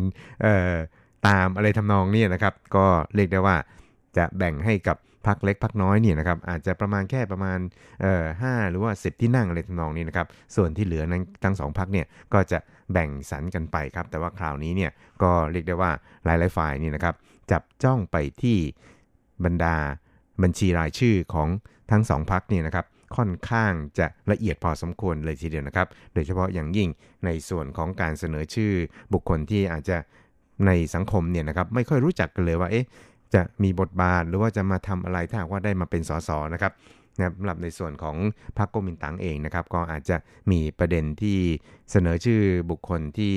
[1.27, 3.57] ตามอะไรทำนองนี้นะครับ ก็เรียกได้ว่า
[4.17, 7.59] จะแบ่งให้กับพักเล็กพักน้อยเนี่ยนะครับอาจจะประมาณแค่ประมาณ
[8.43, 10.27] ห้าหรือว่า 10 ที่นั่งอะไรทำนองนี้นะครับ
[10.57, 12.59] ส่วนที่เหลือนั้นทั้งสองพักเนี่ยก็จะ
[12.93, 14.91] แบ่งสรรกันไปครับแต่ว่าคราวนี้เนี่ย
[15.23, 15.91] ก็เรียกได้ว่า
[16.25, 17.15] หลายๆฝ่ายนี่นะครับ
[17.51, 18.59] จับจ้องไปที่
[19.45, 19.77] บรรดา
[20.43, 21.49] บัญชีรายชื่อของ
[21.91, 22.87] ทั้งสองพักนี่นะครับ
[23.17, 26.89] ค่อนข้างจะละเอียดพอสมควรเลยทีเดียวนะครับ โดยเฉพาะอย่างยิ่ง
[27.25, 28.73] ในส่วนของการเสนอชื่อ
[29.13, 29.97] บุคคลที่อาจจะ
[30.67, 32.87] ในสังคมเนี่ยนะครับไม่ค่อยรู้จักกันเลยว่าเอ๊ะ
[33.35, 36.73] จะมีบทบาทหรือว่าจะมาทำอะไรถ้าหากว่าได้มาเป็นสสนะครับ
[37.19, 38.17] นะสำหรับในส่วนของ
[38.59, 40.17] พรรคโกมินตังเองนะครับ ก็อาจจะ
[40.51, 41.39] มีประเด็นที่
[41.91, 42.41] เสนอชื่อ
[42.71, 43.35] บุคคลที่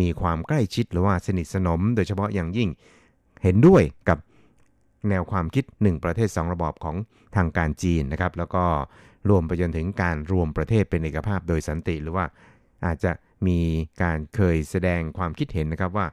[0.00, 2.68] มีความใกล้ชิดหรือว่าสนิทสนม โดยเฉพาะอย่างยิ่ง
[3.42, 4.18] เห็นด้วยกับ
[5.08, 6.96] แนวความคิด 1 ประเทศ 2 ระบอบของ
[7.36, 8.64] ทางการจีนนะครับ แล้วก็
[9.30, 12.24] รวมไปจนถึงการรวมประเทศเป็นเอกภาพโดยสันติ หรือว่า
[12.86, 13.12] อาจจะ
[13.46, 13.58] มี
[14.02, 16.06] การเคยแสดงความคิดเห็นนะครับว่า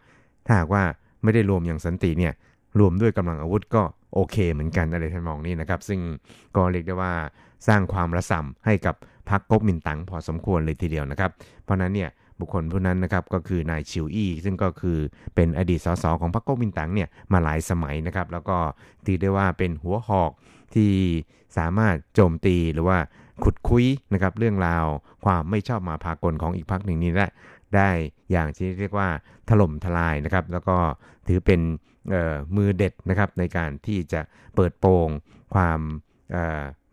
[0.46, 0.84] ถ้าหากว่า
[1.24, 2.34] ไม่ได้รวมอย่างสันติเนี่ย
[2.80, 6.00] รวมด้วยกำลังอาวุธก็โอเคเหมือนกันอะไรทำนมองนี้นะครับ ซึ่ง
[6.56, 7.14] ก็เรียกได้ว่า
[7.68, 8.96] สร้างความระส่ำให้กับ
[9.30, 11.32] พรรคก๊กมินตั๋งพอสมควรเลยทีเดียวนะครับ
[11.64, 12.10] เพราะนั้นเนี่ย
[12.40, 14.98] บุคคลผู้นั้นนะครับก็คือนายชิวอี้ซึ่งก็คือ
[15.36, 18.58] เป็นอดีตสสของพรรคก๊กมินตั๋งเนี่ยมาหลายสมัยนะครับแล้วก็
[19.06, 20.32] ถือได้ว่าเป็นหัวหอก
[20.76, 20.92] ที่
[21.58, 22.98] สามารถโจมตีหรือว่า
[23.44, 24.86] ขุดคุยนะครับเรื่องราว
[25.26, 27.28] ความไม่ชอบมาพากลของอีกพรรคหนึ่งนี้ได้
[27.76, 27.90] ได้
[28.32, 29.10] อย่างที่เรียกว่า
[29.50, 30.78] ถล่มทลายนะครับ แล้วก็
[31.28, 31.62] ถือเป็น
[32.56, 34.22] มือเด็ดนะครับในการที่จะ
[34.56, 35.10] เปิดโปง
[35.54, 35.80] ความ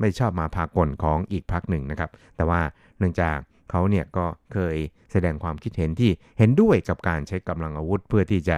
[0.00, 2.60] ไม่ชอบมาพากลของอีกพรรคหนึ่งนะครับ แต่ว่า
[2.98, 3.38] เนื่องจาก
[3.74, 4.76] เขาเนี่ยก็เคย
[5.12, 8.56] แสดงความคิดเห็นที่เห็นด้วยกับการใช้กำลังอาวุธเพื่อที่จะ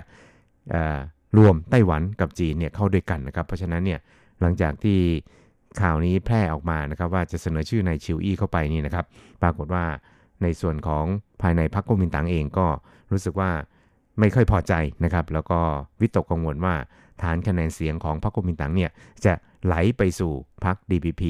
[1.39, 4.01] รวมไต้หวันกับจีนเนี่ยเข้าด้วยกันนะครับ เพราะฉะนั้นเนี่ย
[4.41, 4.99] หลังจากที่
[5.81, 9.05] ข่าวนี้แพร่ออกมานะครับ ว่าจะเสนอชื่อนายชิวอี้เข้าไปนี่นะครับ
[9.43, 9.85] ปรากฏว่า
[10.43, 11.05] ในส่วนของ
[11.43, 12.67] ภายในพรรคก๊กมินตั๋งเองก็
[13.13, 13.51] รู้สึกว่า
[14.21, 14.73] ไม่ค่อยพอใจ
[15.05, 15.61] นะครับ แล้วก็
[16.01, 16.75] วิตกกังวลว่า
[17.23, 18.91] ฐานคะแนนเสียงของพรรคก๊กมินตั๋งเนี่ย
[19.25, 19.33] จะ
[19.65, 20.33] ไหลไปสู่
[20.65, 21.23] พรรค DPP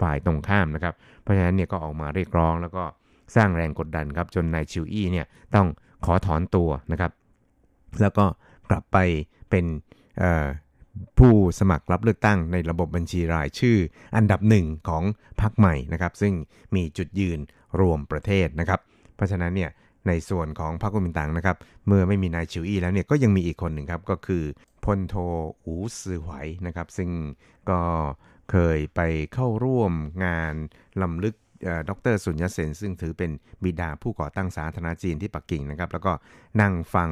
[0.00, 2.84] ฝ่ายตรงข้ามนะครับ เพราะฉะนั้นเนี่ยก็ออกมาเรียกร้องแล้วก็
[3.36, 5.66] สร้างแรงกดดันครับจนนายชิวอี้เนี่ยต้อง
[6.04, 7.12] ขอถอนตัวนะครับ
[8.00, 8.24] แล้วก็
[8.70, 8.98] กลับไป
[9.50, 9.64] เป็น
[11.18, 13.78] ผู้สมัครรับเลือกตั้งในระบบบัญชีรายชื่อ
[14.16, 15.02] อันดับหนึ่งของ
[15.40, 16.34] พรรคใหม่นะครับ ซึ่ง
[16.74, 17.38] มีจุดยืน
[17.80, 18.80] รวมประเทศนะครับ
[19.16, 19.70] เพราะฉะนั้นเนี่ย
[20.08, 24.44] ในส่วนของพรรคกุมินตังนะครับ เมื่อไม่มีนายชิวอี้แล้วเนี่ยก็ยังมีอีกคนหนึ่งครับ ก็คือ
[24.84, 25.14] พลโท
[25.64, 26.32] อูซือไหว
[26.66, 27.10] นะครับ ซึ่ง
[27.70, 27.80] ก็
[28.50, 29.00] เคยไป
[29.34, 29.92] เข้าร่วม
[30.24, 30.54] งาน
[31.02, 31.34] ลำลึก
[31.88, 33.30] ดรสุญญเซนซึ่งถือเป็น
[33.64, 36.12] บิดาผู้ก่อตั้งสาธารณจีนที่ปักกิ่งนะครับ แล้วก็
[36.60, 37.10] นั่งฟัง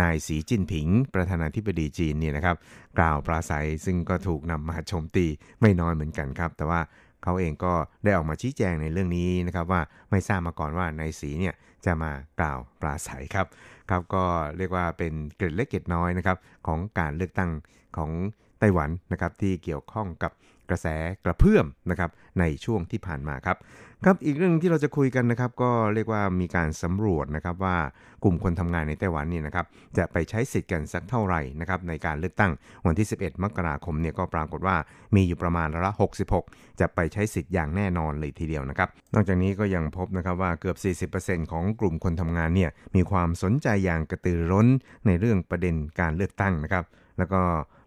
[0.00, 2.56] นายสีจิ้นผิง ประธานาธิบดีจีนเนี่ยนะครับ
[2.98, 5.26] กล่าวปราศัยซึ่งก็ถูกนำมาโจมตี
[5.60, 6.80] ไม่น้อยเหมือนกันครับ แต่ว่า
[7.22, 11.54] เขาเองก็ได้ออกมาชี้แจงในเรื่องนี้นะครับ ว่าไม่ทราบมาก่อนว่านายสีเนี่ย
[11.84, 12.10] จะมา
[12.40, 13.46] กล่าวปราศัยครับ
[13.90, 14.24] ครับก็
[14.56, 17.50] เรียกว่าเป็นเกร็ดเล็กเกร็ดน้อยนะครับของการเลือกตั้ง
[17.96, 18.10] ของ
[18.58, 20.32] ไต้หวันนะครับที่เกี่ยวข้องกับ
[20.70, 20.86] กระแส
[21.24, 22.10] กระเพื่อมนะครับ
[22.40, 23.56] ในช่วงที่ผ่านมาครับ
[24.04, 27.76] ครับอีกเรื่องที่เราจะคุยกันนะครับ ก็เรียกว่ามีการสำรวจนะครับว่า
[28.24, 29.66] กลุ่มคนทำงานในไต้หวันนี่นะครับ
[29.98, 32.52] จะไปใช้สิทธิ์กันสักเท่าไหร่นะครับในการเลือกตั้ง
[32.86, 34.76] วันที่ 11 มกราคมเนี่ยก็ปรากฏว่า
[35.14, 35.90] มีอยู่ประมาณละ
[36.36, 40.74] 66 จะไปใช้สิทธิ์อย่างแน่นอนเลยทีเดียวนะครับนอกจากนี้ก็ยังพบนะครับว่าเกือ
[41.08, 44.66] บ 40%ของกลุ่มคนทำงานเนี่ยมีความสนใจอย่างกระตือร้น
[45.06, 46.84] ในเรื่องประเด็นการเลือกตั้งนะครับ
[47.18, 47.42] แล้วก็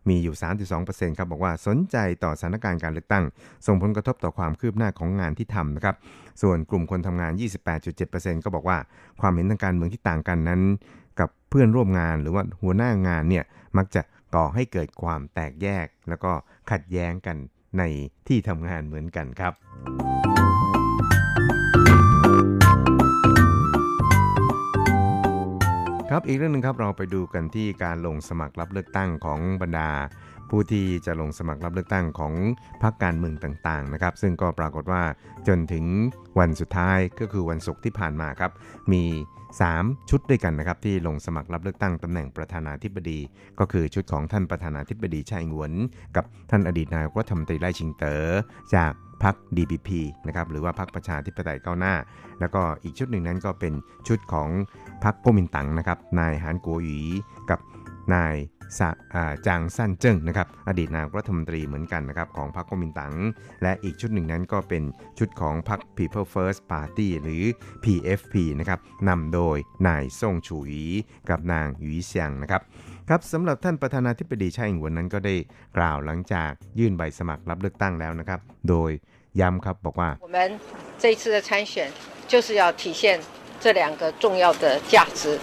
[0.09, 0.35] มีอยู่
[0.77, 3.25] 3.2%ครับบอกว่าสนใจต่อสถานการณ์การเลือกตั้ง
[3.67, 5.95] ส่งผลกระทบต่อความคืบหน้าของงานที่ทำนะครับ
[6.41, 7.31] ส่วนกลุ่มคนทำงาน
[7.87, 8.77] 28.7%ก็บอกว่า
[9.21, 10.61] ความเห็นทางการเมืองที่ต่างกันนั้น
[11.19, 13.43] กับเพื่อนร่วมงานหรือว่าหัวหน้างานเนี่ย
[13.77, 14.01] มักจะ
[14.35, 16.31] ก่อให้เกิดความแตกแยก แล้วก็
[16.71, 17.37] ขัดแย้งกัน
[17.77, 17.83] ใน
[18.27, 19.53] ที่ทำงานเหมือนกันครับ
[26.17, 29.89] ครับอีกเรื่องนึงครับเราไปดูกันที่การลงสมัครรับเลือกตั้งของบรรดา
[30.49, 32.33] ผู้ที่จะลงสมัครรับเลือกตั้งของ
[32.83, 35.01] พรรคการเมืองต่างๆนะครับ ซึ่งก็ปรากฏว่า
[35.47, 35.85] จนถึง
[36.39, 38.51] วันสุดท้ายก็คือวันศุกร์ที่ผ่านมาครับ
[38.91, 39.03] มี
[39.57, 43.19] 3 ชุดด้วยกันนะครับ ที่ลงสมัครรับเลือกตั้งตำแหน่งประธานาธิบดี
[43.59, 45.73] ก็คือชุดของท่านประธานาธิบดีชาอิงวน
[46.15, 48.29] กับท่านอดีตนายกรัฐมนตรีไล่ชิงเตอ๋อ
[48.75, 48.93] จาก
[49.23, 49.89] พรรค DPP
[50.27, 51.93] นะครับหรือว่าพรรคประชาธิปไตยก้าวหน้า
[52.39, 53.73] แล้วก็อีกชุดหนึ่งนั้นก็เป็น
[54.07, 54.49] ชุดของ
[55.04, 57.00] พรรคก๊กมินตั๋งนะครับนายหานกัวหยี
[57.50, 57.60] กับ
[58.14, 58.36] นาย
[58.78, 63.14] สะอ่าจางซั่นเจิ้งนะครับอดีตนายกรัฐมนตรีเหมือนกันนะครับของพรรคก๊กมินตั๋ง
[63.62, 64.82] และอีกชุดหนึ่งนั้นก็เป็น
[65.18, 67.44] ชุดของพรรค People First Party หรือ
[67.84, 68.78] PFP นะครับ
[69.08, 69.56] นำโดย
[69.88, 70.84] นายซ่งชูหยี
[71.30, 72.62] กับนางหยีเซียงนะครับ
[73.08, 75.34] ครับสำหรับท่านประธานาธิบดีไช่อิงหวนนั้นก็ได้
[75.76, 78.90] กล่าวหลังจากยื่นใบสมัครรับเลือกตั้งแล้วนะครับ โดย
[79.40, 80.38] ย้ำครับบอกว่า 我们
[81.02, 81.72] 这一次的参选
[82.30, 83.02] 就是要体现
[83.64, 85.38] 这两个重要的价值，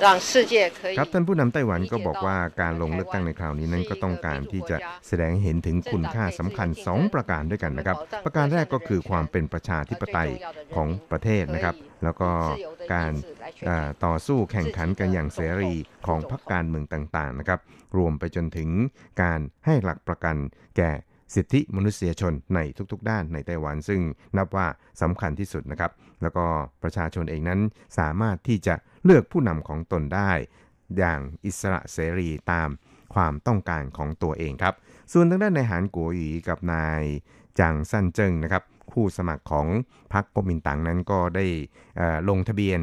[0.00, 4.76] 让世界可以 ครับท่านผู้นำไต้หวันก็บอกว่าการลงเลือกตั้งในคราวนี้นั้นก็ต้องการที่จะ
[5.08, 10.30] แสดงให้เห็นถึงคุณค่าสำคัญ 2 ประการด้วยกันนะครับ ประการแรกก็คือความเป็นประชาธิปไตย
[10.74, 12.30] ของประเทศนะครับ แล้วก็
[12.94, 13.12] การ
[13.68, 15.72] อ่าต่อสู้แข่งขันกันอย่างเสรี
[16.06, 17.60] ของพรรคการเมืองต่างๆนะครับ
[17.96, 18.68] รวมไปจนถึง
[19.22, 20.36] การให้หลักประกัน
[20.76, 20.92] แก่
[21.35, 22.59] สิทธิมนุษยชนใน
[22.91, 24.01] ทุกๆ ด้านในไต้หวัน ซึ่ง
[24.37, 24.67] นับว่า
[25.01, 26.45] สำคัญที่สุดนะครับ แล้วก็
[26.83, 27.59] ประชาชนเองนั้น
[27.97, 30.31] สามารถที่จะเลือกผู้นำของตนได้
[30.97, 32.69] อย่างอิสระเสรีตาม
[33.13, 34.75] ความต้องการของตัวเองครับ
[35.11, 37.03] ส่วนทางด้านนายหานกัวหยีกับนาย
[37.59, 39.67] จางซั่นเจิงนะครับผู้สมัครของ
[40.13, 41.45] พรรคก๊กมินตั๋งนั้นก็ได้
[42.29, 42.79] ลงทะเบียน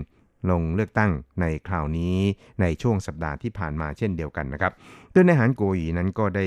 [0.51, 2.17] ลงเลือกตั้งในคราวนี้
[2.61, 4.73] ในช่วงสัปดาห์ที่ผ่านมาเช่นเดียวกันนะครับ
[5.13, 6.47] โดยนายหานโกวหยีนั้นก็ได้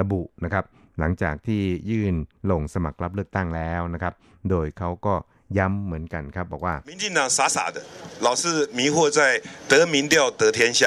[0.00, 0.64] ระบุนะครับ
[0.99, 2.15] หลังจากที่ยื่น
[2.51, 4.13] ลงสมัครรับเลือกตั้งแล้วนะครับ
[4.49, 5.15] โดยเขาก็
[5.57, 7.77] ย้ำเหมือนกันครับบอกว่า 民进党傻傻的，
[8.25, 8.43] 老是
[8.79, 9.19] 迷惑在
[9.71, 10.81] 得民调得天下，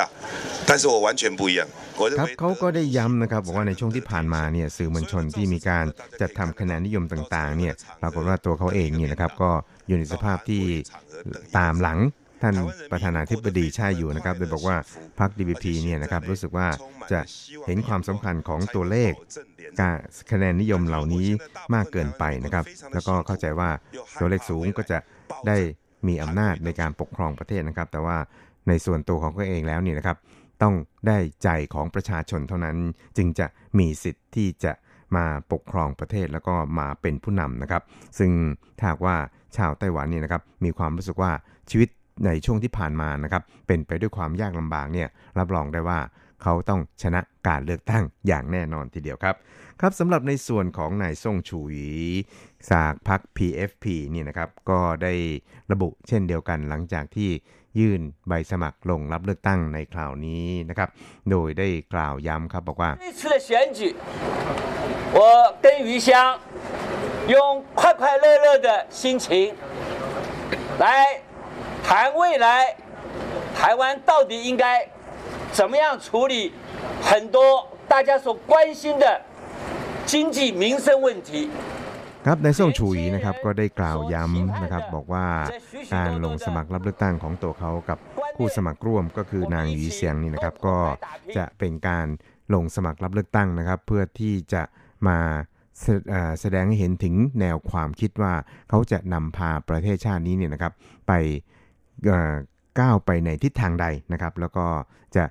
[0.69, 1.61] 但是我完全不一样。
[2.01, 5.85] 我认 ครับ 为 เขาก็ได้ย้ำนะครับบอกว่าในช่วงที่ผ่านมาเนี่ยสื่อมวลชนที่มีการ
[6.21, 9.51] จัดทำคะแนนนิยมต่างๆเนี่ยปรากฏว่าตัวเขาเองเนี่ยนะครับก็
[9.87, 10.63] อยู่ในสภาพที่
[11.59, 11.99] ตามหลัง
[12.42, 12.56] ท่าน
[12.92, 14.78] ประธานาธิบดีชาอยู่นะครับโดยบอกว่า
[15.20, 16.68] พรรค DPP เนี่ยนะครับรู้สึกว่า
[17.12, 17.20] จะ
[17.68, 19.12] เห็นความสำคัญของตัวเลข
[19.80, 19.98] การ
[20.32, 21.28] คะแนนนิยมเหล่านี้
[21.76, 23.70] มากเกินไปนะครับ แล้วก็เข้าใจว่า
[24.20, 24.98] ตัวเลขสูงก็จะ
[25.48, 25.58] ได้
[26.08, 28.18] มีอำนาจในการปกครองประเทศนะครับ แต่ว่า
[28.68, 30.18] ในส่วนตัวของเขาเองแล้วเนี่ยนะครับ
[30.64, 30.76] ต้อง
[31.08, 32.78] ได้ใจของประชาชนเท่านั้น
[33.18, 33.48] จึงจะ
[33.80, 34.74] มีสิทธิ์ที่จะ
[35.16, 37.84] มาปกครองประเทศแล้วก็มาเป็นผู้นำนะครับ
[38.20, 38.32] ซึ่ง
[38.80, 39.18] ถ้าว่า
[39.58, 41.32] ชาวไต้หวันนี่นะครับ มีความรู้สึกว่า
[41.70, 41.90] ชีวิต
[42.27, 45.99] ในช่วงที่ผ่านมานะครับเป็นไปด้วยความยากลำบากเนี่ยรับรองได้ว่า
[46.43, 49.35] เขาต้องชนะการเลือกตั้งอย่างแน่นอนทีเดียวครับ
[49.81, 51.93] ครับสำหรับในส่วนของนายซ่งชูหยี
[52.71, 55.15] จากพรรค PFP เนี่ยนะครับก็ได้
[55.73, 57.31] ระบุเช่นเดียวกันหลังจากที่
[57.81, 60.89] ยื่นใบสมัครลงรับเลือกตั้งในคราวนี้นะครับ
[61.31, 63.81] โดยได้กล่าวย้ำครับบอกว่า 这次的选举，
[65.19, 65.21] 我
[65.65, 66.09] 跟余香
[67.33, 67.35] 用
[67.79, 68.69] 快快乐乐的
[69.01, 69.27] 心情
[70.83, 70.87] 来
[71.87, 71.89] 谈
[72.19, 72.49] 未来
[73.59, 74.65] 台湾到底应该
[75.53, 76.53] 怎么样处理
[77.09, 77.37] 很多
[77.89, 79.05] 大家所关心的
[80.05, 81.51] 经济民生问题。
[82.27, 85.27] ครับในส่งชูหยีนะครับก็ได้กล่าวย้ำนะครับบอกว่า
[85.95, 87.99] การลงสมัครรับเลือกตั้งของตัวเขากับ
[88.37, 90.77] ผู้สมัครร่วมก็คือนางหยีเซียงนี่นะครับ ก็
[91.37, 92.07] จะเป็นการ
[92.55, 94.63] ลงสมัครรับเลือกตั้งนะครับ เพื่อที่จะ
[95.09, 95.19] มา
[95.81, 98.33] แสเอ่อแสดงให้เห็นถึงแนวความคิดว่า
[98.69, 100.73] เขาจะนำพาประเทศชาตินี้เนี่ยนะครับ
[101.09, 101.60] ไปเอ่อ
[102.80, 104.66] ก้าวไปในทิศทางใดนะครับ แล้วก็
[105.16, 105.26] จะ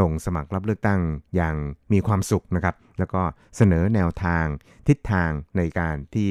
[0.00, 1.00] ลงสมัครรับเลือกตั้ง
[1.36, 1.56] อย่าง
[1.92, 3.22] มีความสุขนะครับ แล้วก็
[3.56, 4.44] เสนอแนวทาง
[4.88, 6.30] ทิศทางในการที่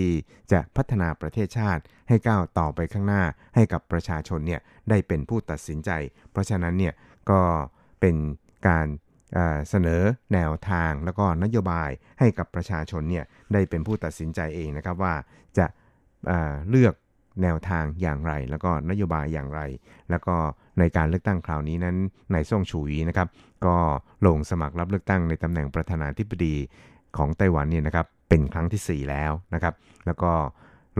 [0.51, 3.23] จะพัฒนาประเทศชาติ ให้ก้าวต่อไปข้างหน้า
[3.55, 5.89] ให้กับประชาชนเนี่ยได้เป็นผู้ตัดสินใจ
[6.31, 6.93] เพราะฉะนั้นเนี่ย
[7.29, 7.41] ก็
[7.99, 8.15] เป็น
[8.67, 8.87] การ
[9.69, 10.01] เสนอ
[10.33, 11.89] แนวทางแล้วก็นโยบาย
[12.19, 15.15] ให้กับประชาชนเนี่ยได้เป็นผู้ตัดสินใจเองนะครับว่า
[15.57, 15.65] จะ
[16.27, 16.93] เอ่อเลือก
[17.41, 19.61] แนวทางอย่างไร แล้วก็นโยบายอย่างไร
[20.09, 20.35] แล้วก็
[20.79, 21.95] ในการเลือกตั้งคราวนี้นั้น
[22.33, 23.27] นายซ่งชูหยีนะครับ
[23.65, 23.75] ก็
[24.27, 26.55] ลงสมัครรับเลือกตั้งในตำแหน่งประธานาธิบดี
[27.17, 29.73] ของไต้หวันเนี่ยนะครับเป็นครั้งที่ 4 แล้วนะครับ
[30.05, 30.31] แล้วก็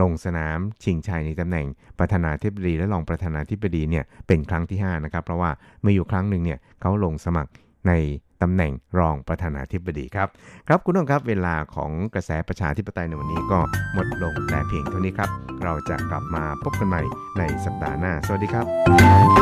[0.02, 1.66] ลงสนามชิงชัยในตำแหน่ง
[1.98, 7.50] ประธานาธิบดีและรองประธานาธิบดีเนี่ยเป็นครั้งที่5นะครับเพราะว่าเมื่ออยู่ครั้งหนึ่งเนี่ยเขาลงสมัคร
[7.88, 7.92] ใน
[8.42, 10.28] ตำแหน่งรองประธานาธิบดีครับ
[10.68, 13.58] ครับคุณผู้ชมครับเวลาของกระแสประชาธิปไตยในวันนี้ก็
[13.94, 15.30] หมดลงแต่เพียงเท่านี้ครับ
[15.64, 17.02] เราจะกลับมาพบกันใหม่
[17.38, 19.41] ในสัปดาห์หน้า สวัสดีครับ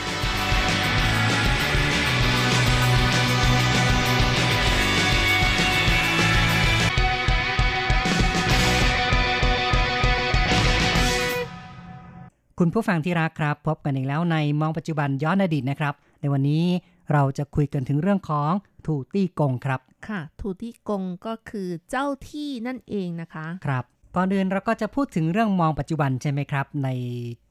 [12.63, 16.65] คุณผู้ฟังที่รักครับ พบกันอีกแล้วในมองปัจจุบันย้อนอดีตนะครับ ในวันนี้
[17.11, 18.51] เราจะคุยกันถึงเรื่องของ
[18.85, 23.83] ถูตี้กงครับ ค่ะทูตี้กงก็คือเจ้าที่นั่นเองนะคะ ครับ
[24.15, 26.89] ก่อนอื่นเราก็จะพูดถึงเรื่องมองปัจจุบันใช่ไหมครับ ใน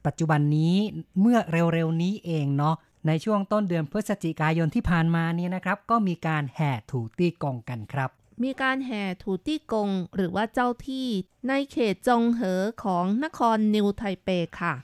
[0.06, 0.74] ปัจจุบันนี้
[1.20, 2.74] เมื่อเร็วๆนี้เองเนาะ
[3.06, 8.11] ในช่วงต้นเดือนพฤศจิกายนที่ผ่านมานี้นะครับ ก็มีการแห่ถูตี้กงกันครับ
[8.42, 11.08] มีการแห่ถูตี้กงหรือว่าเจ้าที่
[11.48, 14.30] ในเขตจงเหอของนครนิวไทเป
[14.62, 14.74] ค่ะ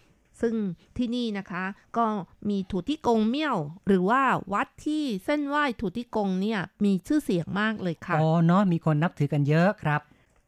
[0.40, 0.54] ซึ่ง
[0.96, 1.64] ที่นี่นะคะ
[1.96, 2.06] ก็
[2.48, 3.56] มีถูตี้กงเมี่ยว
[3.86, 4.22] หรือว่า
[4.52, 10.00] วัดที่เส้นไหว้ถูตี้กงเนี่ยมีชื่อเสียงมากเลยค่ะอ๋อเนาะมีคนนับถือกันเยอะครับ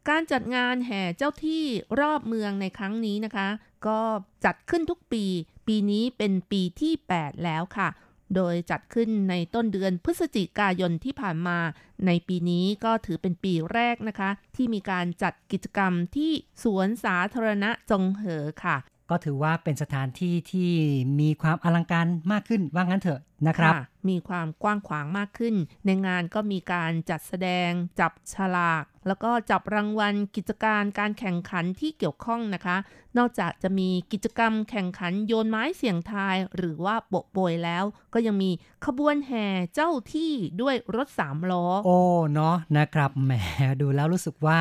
[0.09, 1.62] การจัดงานแห่เจ้าที่
[2.01, 3.49] รอบเมืองในครั้งนี้นะคะ
[3.86, 4.01] ก็
[4.45, 5.24] จัดขึ้นทุกปี
[5.66, 7.89] ปีนี้เป็นปีที่ 8 แล้วค่ะ
[8.36, 11.59] โดยจัดขึ้นในต้นเดือนพฤศจิกายนที่ผ่านมา
[12.07, 16.32] ในปีนี้ก็ถือเป็นปีแรกนะคะ ที่มีการจัดกิจกรรมที่
[16.62, 18.76] สวนสาธารณะจงเหอค่ะ
[19.11, 20.72] ก็ถือว่าเป็นสถานที่ที่
[21.20, 25.54] มีความอลังการมากขึ้นว่างั้นเถอะนะครับค่ะมีความกว้างขวางมากขึ้น
[25.86, 32.76] ในงานก็มีการจัดแสดง จับฉลาก แล้วก็จับรางวัลกิจการการแข่งขันที่เกี่ยวข้องนะคะ
[33.18, 37.84] นอกจากจะมีกิจกรรมแข่งขันโยนไม้เสี่ยงทาย หรือว่าโปะโปยแล้ว
[38.14, 38.50] ก็ยังมี
[38.86, 41.98] ขบวนแห่เจ้าที่ด้วยรถสามล้อ โอ้
[42.34, 43.32] เนาะนะครับแหม
[43.80, 44.59] ดูแล้วรู้สึกว่า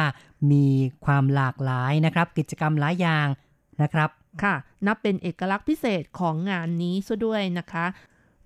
[0.52, 0.66] มี
[1.06, 3.28] ความหลากหลายนะครับ กิจกรรมหลายอย่าง
[3.82, 4.10] นะครับ
[4.44, 4.56] ค่ะ
[4.88, 7.86] นับเป็นเอกลักษณ์พิเศษของงานนี้ซะด้วยนะคะ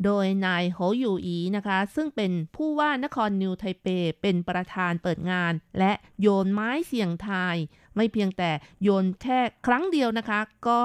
[0.06, 3.88] โดยนายโหยูอีนะคะ ซึ่งเป็นผู้ว่านครนิวไทเป
[4.22, 7.56] เป็นประธานเปิดงาน และโยนไม้เสี่ยงทาย
[7.96, 8.52] ไม่เพียงแต่
[8.84, 10.82] โยนแค่ครั้งเดียวนะคะ ก็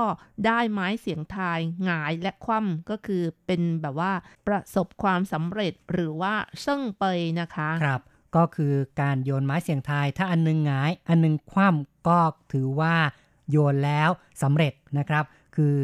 [0.46, 4.12] ได้ไม้เสียงทายหงายและคว่ำก็คือเป็นแบบว่า
[4.46, 7.04] ประสบความสำเร็จหรือว่าเซิ่งเป
[7.40, 8.02] นะคะครับ
[8.36, 12.18] ก็คือการโยนไม้เสียงทาย ถ้าอันหนึงหงาย อันหนึงคว่ำก็
[12.52, 12.94] ถือว่า
[13.50, 14.10] โยนแล้ว
[14.42, 15.24] สำเร็จนะครับ
[15.56, 15.76] คือ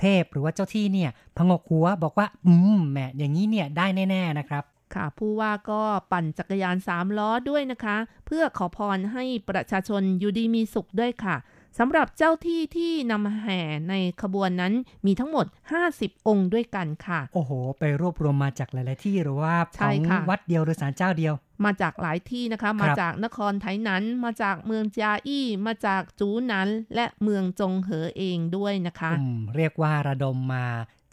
[0.00, 4.64] เทพหรือว่าเจ้าที่เนี่ยพงกหัวบอกว่า อืมแหมอย่างนี้เนี่ยได้แน่ ๆนะครับ
[4.94, 5.80] ค่ะผู้ว่าก็
[6.12, 11.36] ปั่นจักรยานสามล้อด้วยนะคะ เพื่อขอพรให้ประชาชนอยู่ดีมีสุขด้วยค่ะ
[11.78, 14.72] สำหรับเจ้าที่ที่นำแห่ในขบวนนั้น
[15.06, 15.46] มีทั้งหมด
[15.86, 21.34] 50 องค์ด้วยกันค่ะ โอ้โห ไปรวบรวมมาจากหลาย ๆ ที่หรือว่าใช่ของค่ะวัดเดียวหรือศาลเจ้าเดียว
[21.64, 30.66] มาจากหลายที่นะคะ มาจากนครไทยนั้น มาจากเมืองจาอี้ มาจากจูหนันและเมืองจงเหอเองด้วยนะคะอืมเรียกว่าระดมมา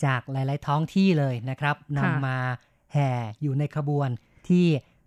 [0.06, 2.38] จากหลาย ๆ ท้องที่เลยนะครับค่ะนำมา
[2.94, 3.10] แห่
[3.42, 4.10] อยู่ในขบวน
[4.50, 4.66] ที่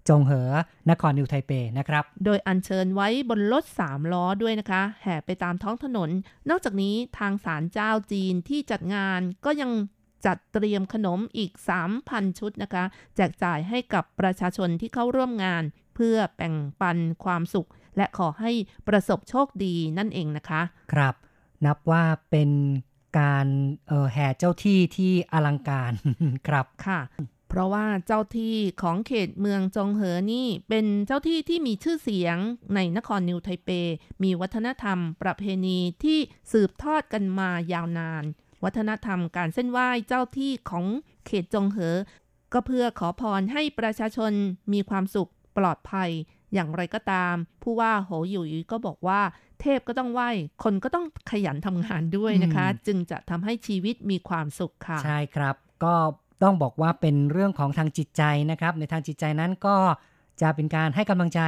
[0.08, 0.50] จงเหอ
[0.90, 6.10] นครนิวไทเปนะครับ โดยอัญเชิญไว้บนรถสามล้อด้วยนะคะ แห่ไปตามท้องถนน
[6.50, 9.70] นอกจากนี้ทางศาลเจ้าจีนที่จัดงานก็ยัง
[10.26, 11.52] จัดเตรียมขนมอีก
[11.94, 12.84] 3,000 ชุดนะคะ
[13.16, 15.62] แจกจ่ายให้กับประชาชนที่เข้าร่วมงาน
[15.94, 18.50] เพื่อแบ่งปันความสุข และขอให้
[18.88, 20.62] ประสบโชคดีนั่นเองนะคะ
[20.92, 21.14] ครับ
[21.64, 22.50] นับว่าเป็น
[23.18, 23.46] การ
[23.88, 25.92] เอ่อแห่เจ้าที่ที่อลังการ
[26.48, 27.00] ครับค่ะ
[27.48, 32.36] เพราะว่าเจ้าที่ของเขตเมืองจงเหอนี่เป็นเจ้าที่ที่มีชื่อเสียง
[32.74, 33.70] ในนครนิวไทเป
[34.22, 36.18] มีวัฒนธรรมประเพณีที่
[36.52, 38.24] สืบทอดกันมายาวนาน
[38.64, 40.84] วัฒนธรรมการเส้นไหว้เจ้าที่ของ
[41.26, 41.96] เขตจงเหอ
[42.52, 44.32] ก็เพื่อขอพรให้ประชาชน
[44.72, 46.10] มีความสุขปลอดภัย
[46.54, 49.20] อย่างไรก็ตาม ผู้ว่าโหหยุยก็บอกว่า
[49.60, 50.30] เทพก็ต้องไหว้
[50.64, 55.54] คนก็ต้องขยันทำงานด้วยนะคะอืมจึงจะทำให้ชีวิตมีความสุขค่ะ ใช่ครับ
[55.84, 55.94] ก็
[56.42, 59.76] ต้องบอกว่าเป็นเรื่องของทางจิตใจนะครับ ในทางจิตใจนั้นก็
[60.42, 61.40] จะเป็นการให้กำลังใจ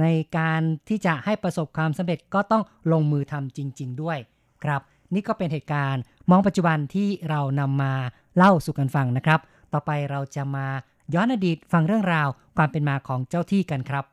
[0.00, 0.06] ใน
[0.38, 4.18] การที่จะให้ประสบความสำเร็จก็ต้องลงมือทำจริง ๆ ด้วย
[4.64, 4.80] ครับ
[5.14, 7.94] นี่ก็เป็นเหตุการณ์มองปัจจุบันที่เรานำมา
[8.36, 9.40] เล่าสู่กันฟังนะครับ
[9.72, 10.66] ต่อไปเราจะมา
[11.14, 14.04] ย้อนอดีตฟังเรื่องราวความเป็นมาของเจ้าที่กันครับ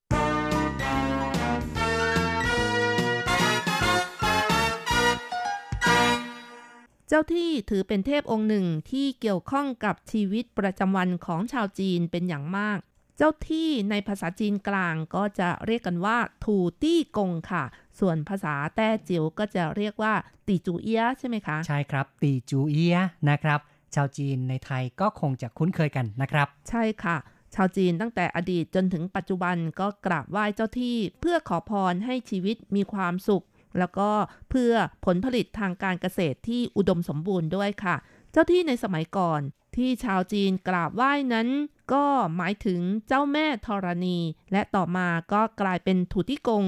[7.07, 12.77] เจ้าที่ถือเป็นเทพองค์หนึ่งที่เกี่ยวข้องกับชีวิตประจำวันของชาวจีนเป็นอย่างมาก
[13.17, 17.63] เจ้าที่ในภาษาจีนกลางก็จะเรียกกันว่า ถูตี้กงค่ะ
[17.99, 20.13] ส่วนภาษาแต้จิ๋วก็จะเรียกว่า
[20.47, 23.59] ตีจูเอียะใช่ไหมคะ ใช่ครับตีจูเอียะนะครับ
[23.95, 27.17] ชาวจีนในไทยก็คงจะคุ้นเคยกันนะครับ ใช่ค่ะ
[27.55, 33.45] ชาวจีนตั้งแต่อดีตจนถึงปัจจุบันก็กราบไหว้เจ้าที่เพื่อขอพรให้ชีวิตมีความสุข
[33.79, 34.09] แล้วก็
[34.49, 34.73] เพื่อ
[35.05, 37.95] ผลผลิตทางการเกษตรที่อุดมสมบูรณ์ด้วยค่ะ
[38.31, 39.41] เจ้าที่ในสมัยก่อน
[39.75, 41.47] ที่ชาวจีนกราบไหว้นั้น
[41.93, 42.05] ก็
[42.37, 44.17] หมายถึงเจ้าแม่ธรณี
[44.51, 46.63] และต่อมาก็กลายเป็นถูติกง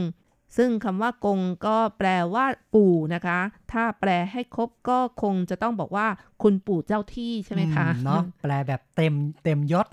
[0.57, 2.45] ซึ่งคำว่ากงก็แปลว่า
[2.75, 3.39] ปู่นะคะ
[3.71, 6.07] ถ้าแปลให้ครบก็คงจะต้องบอกว่า
[6.43, 9.87] คุณปู่เจ้าที่ใช่ไหมคะเนาะแปลแบบเต็มเต็มยศ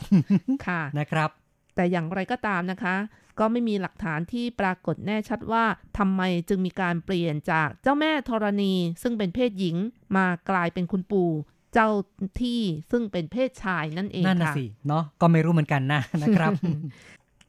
[0.67, 1.31] ค่ะนะครับ
[1.75, 2.97] แต่อย่างไรก็ตามนะคะ
[3.39, 5.65] ก็ไม่มีหลักฐานที่ปรากฏแน่ชัดว่า
[5.99, 9.77] ทำไมจึงมีการเปลี่ยนจากเจ้าแม่ธรณี ซึ่งเป็นเพศหญิง
[10.17, 11.31] มากลายเป็นคุณปู่
[11.75, 11.89] เจ้า
[12.41, 12.61] ที่
[12.91, 16.53] ซึ่งเป็นเพศชายนั่นเองนั่นนะค่ะสิเนาะก็ไม่รู้เหมือนกันนะนะครับ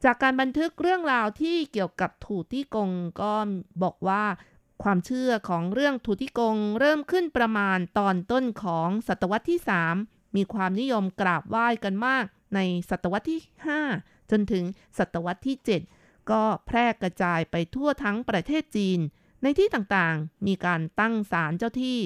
[0.06, 2.90] จากการบันทึกเรื่องราวที่เกี่ยวกับถูตี้กง
[3.20, 3.34] ก็
[3.82, 4.24] บอกว่า
[4.82, 9.60] ความเชื่อของเรื่องถูตี้กงเริ่มขึ้นประมาณตอนต้นของศตวรรษที่
[9.98, 13.40] 3 มีความนิยมกราบไหว้กันมากในศตวรรษที่
[13.86, 14.64] 5 จนถึง
[14.98, 15.56] ศตวรรษที่
[15.92, 18.98] 7 ก็แพร่กระจายไปทั่วทั้งประเทศจีน
[19.42, 21.98] ในที่ต่างๆ มีการตั้งศาลเจ้าที่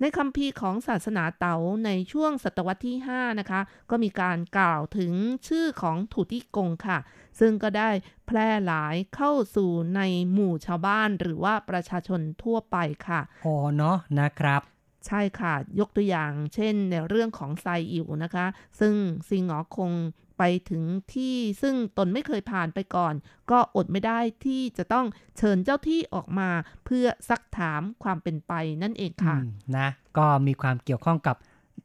[0.00, 5.12] ในคัมภีร์ของศาสนาเต๋าในช่วงศตวรรษที่ 5 นะคะ ก็มีการกล่าวถึง
[5.48, 6.98] ชื่อของถูตี้กงค่ะ
[7.40, 7.90] ซึ่งก็ได้
[8.26, 10.00] แพร่หลายเข้าสู่ใน
[10.32, 12.76] หมู่ชาวบ้านหรือว่าประชาชนทั่วไป
[13.06, 14.62] ค่ะโอ้เนาะนะครับ
[15.06, 18.46] ใช่ค่ะ ยกตัวอย่างเช่นในเรื่องของไซอิ๋วนะคะ
[18.80, 18.94] ซึ่ง
[19.28, 19.92] ซิงหงอคง
[20.38, 20.82] ไปถึง
[21.14, 23.14] ที่ซึ่งตนไม่เคยผ่านไปก่อน
[23.50, 25.06] ก็อดไม่ได้ที่จะต้อง
[25.38, 26.50] เชิญเจ้าที่ออกมา
[26.84, 31.36] เพื่อซักถามความเป็นไปนั่นเองค่ะอืมนะ ก็มีความเกี่ยวข้องกับ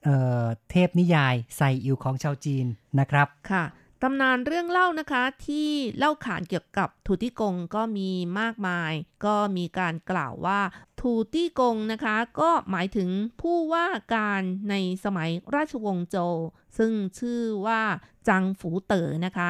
[0.04, 2.66] เอ่อเทพนิยายไซอิวของชาวจีน
[3.00, 3.66] นะครับค่ะ
[4.06, 8.92] ตำนานเรื่องเล่านะคะที่เล่าขานเกี่ยวกับทูติกงก็มีมากมาย
[9.26, 10.62] ก็มีการกล่าวว่า
[11.00, 13.10] ทูติกงนะคะ ก็หมายถึง
[13.42, 16.36] ผู้ว่าการในสมัยราชวงศ์โจว
[16.78, 17.82] ซึ่งชื่อว่า
[18.28, 19.50] จังฝูเต๋อนะคะ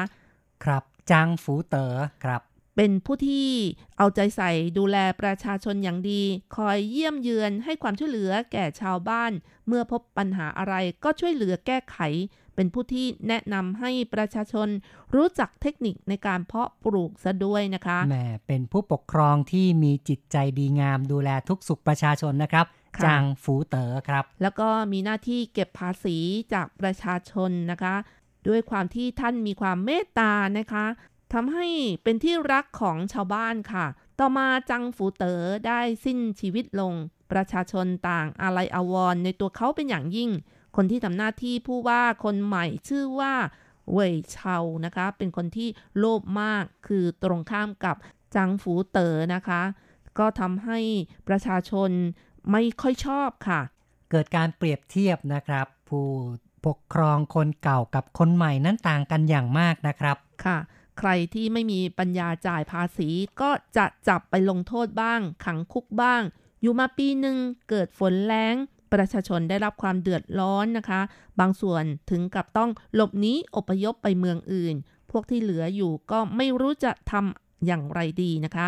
[0.64, 1.94] ครับจางฝูเต๋อ
[2.24, 2.42] ครับ
[2.76, 3.50] เป็นผู้ที่
[3.98, 6.22] เอาใจใส่ดูแลประชาชนอย่างดี
[6.56, 9.32] คอยเยี่ยมเยือนให้ความช่วยเหลือแก่ชาวบ้าน
[9.66, 11.98] เมื่อพบปัญหาอะไรก็ช่วยเหลือแก้ไข
[12.56, 14.68] เป็นผู้ที่แนะนำให้ประชาชน
[15.14, 26.16] รู้จักเทคนิคในการเพาะปลูกซะด้วยนะคะแหมเป็นผู้ปกครองที่มีจิตใจดีงามดูแลทุกสุขประชาชนนะครับค่ะจางฝูเต๋อครับ แล้วก็มีหน้าที่เก็บภาษี
[26.54, 27.94] จากประชาชนนะคะ
[28.48, 30.86] ด้วยความที่ท่านมีความเมตตานะคะ
[31.32, 31.66] ทำให้
[32.02, 33.86] เป็นที่รักของชาวบ้านค่ะ
[34.18, 36.92] ต่อมาจังฝูเต๋อได้สิ้นชีวิตลง
[37.32, 40.30] ประชาชนต่างอาลัยอาวรณ์ในตัวเขาเป็นอย่างยิ่ง
[40.76, 43.34] คนที่ทำหน้าที่ผู้ว่าคนใหม่ชื่อว่า
[43.92, 45.68] เว่ยเชานะคะ เป็นคนที่
[45.98, 47.96] โลภมากคือตรงข้ามกับ
[48.34, 49.62] จังฝูเต๋อนะคะ
[50.18, 50.78] ก็ทำให้
[51.28, 51.90] ประชาชน
[52.50, 53.60] ไม่ค่อยชอบค่ะ
[54.10, 56.06] เกิดการเปรียบเทียบนะครับ ผู้
[56.66, 60.58] ปกครองคนเก่ากับคนใหม่นั้นต่างกันอย่างมากนะครับค่ะ
[60.98, 63.08] ใครที่ไม่มีปัญญาจ่ายภาษี
[63.40, 66.22] ก็จะจับไปลงโทษบ้าง ขังคุกบ้าง
[66.60, 67.36] อยู่มาปีหนึ่ง
[67.68, 68.54] เกิดฝนแล้ง
[68.92, 71.00] ประชาชนได้รับความเดือดร้อนนะคะ
[71.40, 74.74] บางส่วนถึงกับต้องหลบหนีอพยพไปเมืองอื่น
[75.10, 78.66] พวกที่เหลืออยู่ก็ไม่รู้จะทำอย่างไรดีนะคะ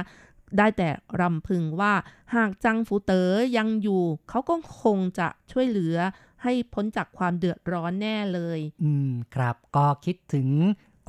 [0.59, 0.89] ได้แต่
[1.21, 1.93] รำพึงว่า
[2.35, 5.97] หากจังฟูเต๋อยังอยู่ เขาก็คงจะช่วยเหลือ
[6.43, 10.49] ให้พ้นจากความเดือดร้อนแน่เลย อืมครับ ก็คิดถึง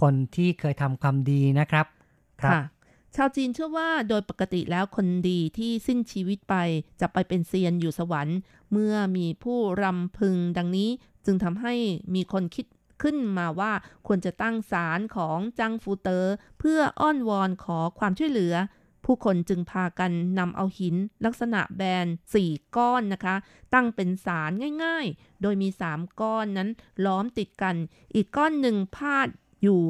[0.02, 1.86] คนที่เคยทำความดีนะครับ
[2.42, 2.62] ครับค่ะ
[3.16, 6.56] ชาวจีนเชื่อว่าโดยปกติแล้วคนดีที่สิ้นชีวิตไป
[7.02, 8.38] จะไปเป็นเซียนอยู่สวรรค์
[8.72, 10.90] เมื่อมีผู้รำพึงดังนี้
[11.26, 11.74] จึงทำให้
[12.16, 12.66] มีคนคิด
[13.02, 13.72] ขึ้นมาว่า
[14.08, 18.54] ควรจะตั้งศาลของจังฟูเตอร์เพื่ออ้อนวอนขอความช่วยเหลือ
[19.06, 20.96] ผู้คนจึงพากันนำเอาหิน
[21.26, 23.36] ลักษณะแบนสี่ก้อนนะคะ
[23.74, 24.52] ตั้งเป็นศาล
[24.84, 26.70] ง่ายๆ โดยมีสามก้อนนั้น
[27.06, 27.76] ล้อมติดกัน
[28.16, 29.28] อีกก้อนหนึ่งพาด
[29.64, 29.84] อยู่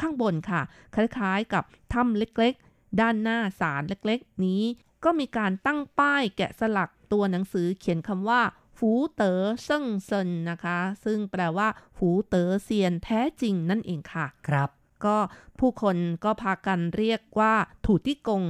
[0.00, 0.62] ข้างบนค่ะ
[0.94, 4.62] คล้ายๆกับถ้ำเล็กๆ ด้านหน้าศาลเล็กๆ นี้
[5.04, 8.42] ก็มีการตั้งป้ายแกะสลักตัวหนังสือเขียนคำว่า
[8.78, 14.70] ฝูเต๋อเซิ่งเซินนะคะ ซึ่งแปลว่าฝูเต๋อเซียนแท้จริงนั่นเองค่ะ ครับ
[15.04, 15.16] ก็
[15.58, 18.44] ผู้คนก็พากันเรียกว่าถูติกง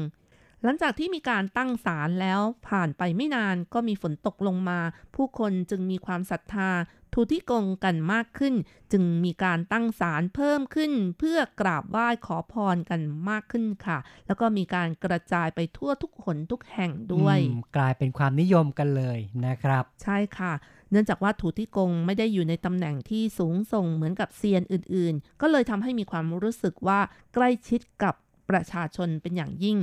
[0.63, 4.81] หลังจากที่มีการตั้งศาลแล้วผ่านไปไม่นานก็มีฝนตกลงมา
[5.15, 6.71] ผู้คนจึงมีความศรัทธา
[7.19, 8.55] ทูติกงกันมากขึ้น
[8.93, 20.53] จึงมีการตั้งศาลเพิ่มขึ้น เพื่อกราบไหว้ขอพรกันมากขึ้นค่ะ แล้วก็มีการกระจายไปทั่วทุกหนทุกแห่งด้วยอืมกลายเป็นความนิยมกันเลยนะครับ ใช่ค่ะ
[20.91, 27.01] เนื่องจากว่าถูติกงไม่ได้อยู่ในตำแหน่งที่สูงส่งเหมือนกับเซียนอื่นๆ ก็เลยทำให้มีความรู้สึกว่า
[27.35, 28.14] ใกล้ชิดกับ
[28.51, 29.79] ประชาชนเป็นอย่างยิ่ง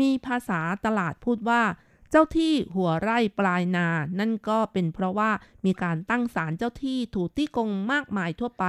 [0.00, 1.62] มีภาษาตลาดพูดว่า
[2.16, 3.88] เจ้าที่หัวไร่ปลายนา
[4.18, 5.30] นั่นก็เป็นเพราะว่า
[5.66, 8.64] มีการตั้งศาลเจ้าที่ถูตี้กงมากมายทั่วไป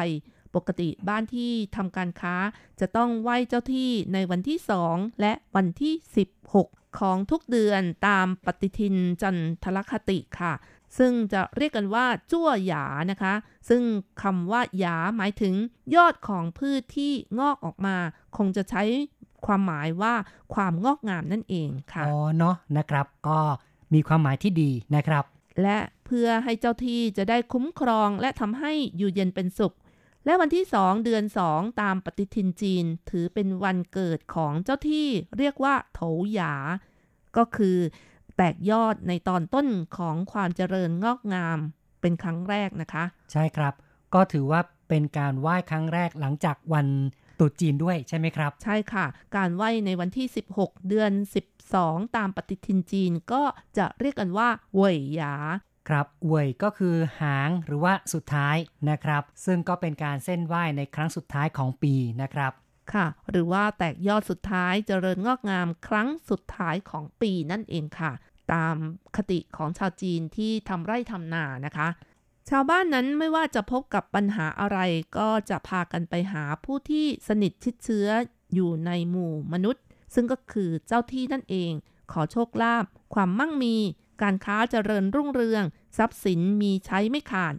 [0.56, 2.36] ปกติบ้านที่ทำการค้า
[2.80, 5.94] จะต้องไหว้เจ้าที่ในวันที่2และวันที่
[6.46, 10.54] 16 ของทุกเดือนตามปฏิทินจันทรคติค่ะ
[10.98, 13.34] ซึ่งจะเรียกกันว่าจั่วหยานะคะ
[13.70, 13.84] ซึ่ง
[14.24, 15.54] คำว่าหยาหมายถึง
[15.96, 17.96] ยอดของพืชที่งอกออกมา
[18.38, 18.84] คงจะใช้
[19.46, 20.14] ความหมายว่า
[20.54, 23.40] ความงอกงามนั่นเองค่ะอ๋อเนาะนะครับ ก็
[23.94, 25.24] มีความหมายที่ดีนะครับ
[25.62, 29.76] และเพื่อให้เจ้าที่จะได้คุ้มครองและทำให้อยู่เย็นเป็นสุข
[30.26, 36.02] และวันที่2เดือน2ตามปฏิทินจีน ถือเป็นวันเกิดของเจ้าที่เรียกว่าโถ
[36.34, 36.54] หยา
[37.38, 37.78] ก็คือ
[38.38, 39.68] แตกยอดในตอนต้น
[39.98, 41.58] ของความเจริญงอกงาม
[42.02, 43.74] เป็นครั้งแรกนะคะ ใช่ครับ
[44.14, 46.88] ก็ถือว่าเป็นการไหว้ครั้งแรกหลังจากวัน
[47.40, 49.06] ตรุษจีนด้วยใช่ไหมครับ ใช่ค่ะ
[49.36, 50.28] การไหว้ในวันที่
[50.58, 51.12] 16 เดือน
[51.64, 53.44] 12 ตามปฏิทินจีนก็
[53.78, 55.36] จะเรียกกันว่าเหวยหยา
[55.90, 58.58] ครับเว่ยก็คือหางหรือว่าสุดท้าย
[58.90, 62.52] นะครับ ซึ่งก็เป็นการเส้นไหว้ในครั้งสุดท้ายของปีนะครับ
[62.94, 68.12] ค่ะ หรือว่าแตกยอดสุดท้ายเจริญงอกงามครั้งสุดท้ายของปีนั่นเองค่ะ
[68.54, 68.76] ตาม
[69.16, 71.88] คติของชาวจีนที่ทำไร่ทำนานะคะ
[72.50, 74.80] ชาวบ้านนั้นไม่ว่าจะพบกับปัญหาอะไร
[75.18, 78.08] ก็จะพากันไปหาผู้ที่สนิทชิดเชื้อ
[78.54, 79.84] อยู่ในหมู่มนุษย์
[80.14, 81.72] ซึ่งก็คือเจ้าที่นั่นเอง
[82.12, 83.76] ขอโชคลาภความมั่งมี
[84.22, 85.64] การค้าเจริญรุ่งเรือง
[85.98, 87.56] ทรัพย์สินมีใช้ไม่ขาด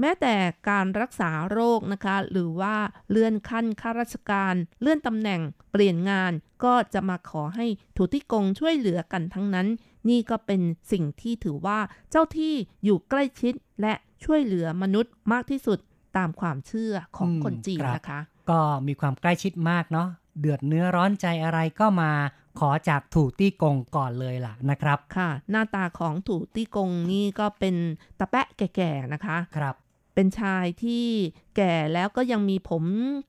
[0.00, 0.34] แม้แต่
[0.68, 2.76] การรักษาโรคนะคะ หรือว่า
[3.10, 5.40] เลื่อนขั้นข้าราชการ เลื่อนตำแหน่ง
[5.72, 6.32] เปลี่ยนงาน
[6.64, 7.66] ก็จะมาขอให้
[7.96, 9.68] ถูติกงช่วยเหลือกันทั้งนั้น
[10.08, 10.62] นี่ก็เป็น
[10.92, 11.78] สิ่งที่ถือว่า
[12.10, 15.78] เจ้าที่อยู่ใกล้ชิดและ ช่วยเหลือมนุษย์มากที่สุด
[16.16, 20.08] ตามความเชื่อของอืมคนจีนครับนะคะ ก็มีความใกล้ชิดมากเนาะ
[20.40, 22.12] เดือดเนื้อร้อนใจอะไรก็มา
[22.58, 27.74] ขอจากถูตี้กงก่อนเลยล่ะนะครับ ค่ะ หน้าตาของถูตี้กงนี่ก็เป็น
[28.18, 29.74] ตะแปะแก่ๆนะคะ ครับ
[30.14, 31.06] เป็นชายที่
[31.56, 32.84] แก่แล้วก็ยังมีผม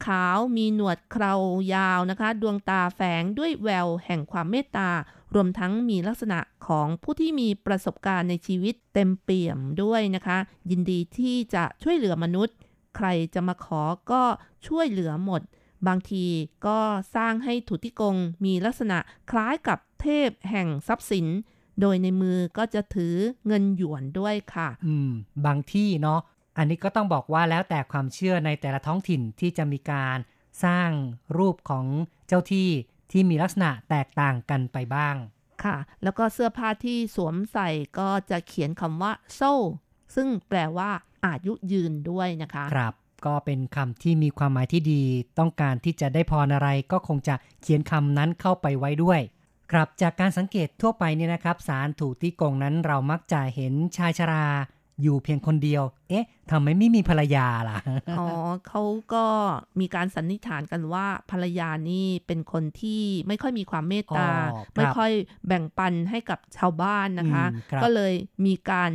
[0.05, 1.33] ขาวมีหนวดเครา
[1.73, 4.89] ยาวนะคะ ดวงตาแฝงด้วยแววแห่งความเมตตา
[5.33, 10.37] รวมทั้งมีลักษณะของผู้ที่มีประสบการณ์ในชีวิตเต็มเปี่ยมด้วยนะคะ
[10.71, 12.55] ยินดีที่จะช่วยเหลือมนุษย์
[12.97, 14.23] ใครจะมาขอก็
[14.67, 15.41] ช่วยเหลือหมด
[15.87, 16.25] บางที
[16.67, 16.79] ก็
[17.15, 18.15] สร้างให้ถุติกง
[18.45, 18.97] มีลักษณะ
[19.31, 21.27] คล้ายกับเทพแห่งทรัพย์สิน
[21.81, 23.15] โดยในมือก็จะถือ
[23.47, 25.11] เงินหยวนด้วยค่ะ อืม
[25.45, 26.19] บางที่เนาะ
[26.57, 30.17] อันนี้ก็ต้องบอกว่าแล้วแต่ความเชื่อในแต่ละท้องถิ่นที่จะมีการ
[30.65, 30.89] สร้าง
[31.37, 31.85] รูปของ
[32.27, 32.69] เจ้าที่
[33.11, 35.15] ที่มีลักษณะแตกต่างกันไปบ้าง
[35.63, 39.55] ค่ะ แล้วก็เสื้อผ้าที่สวมใส่ก็จะเขียนคำว่าโซ่
[40.15, 40.89] ซึ่งแปลว่า
[41.25, 42.93] อายุยืนด้วยนะคะ ครับ
[43.25, 45.03] ก็เป็นคำที่มีความหมายที่ดี
[45.39, 49.19] ต้องการที่จะได้พรอะไรก็คงจะเขียนคำนั้นเข้าไปไว้ด้วย
[49.71, 54.45] ครับ จากการสังเกตทั่วไปเนี่ยนะครับ สารถูตี้กงนั้นเรามักจะเห็นชายชรา
[55.01, 57.79] อยู่เพียงคนเดียว เอ๊ะทำไมไม่มีภรรยาล่ะ
[58.19, 58.27] อ๋อ
[58.67, 58.81] เขา
[59.13, 59.25] ก็
[59.79, 65.11] มีการสันนิษฐานกันว่าภรรยานี่เป็นคนที่ไม่ค่อยมีความเมตตาอ๋อครับไม่ค่อย
[65.47, 68.13] แบ่งปันให้กับชาวบ้านนะคะอืมครับก็เลย
[68.45, 68.91] มีการ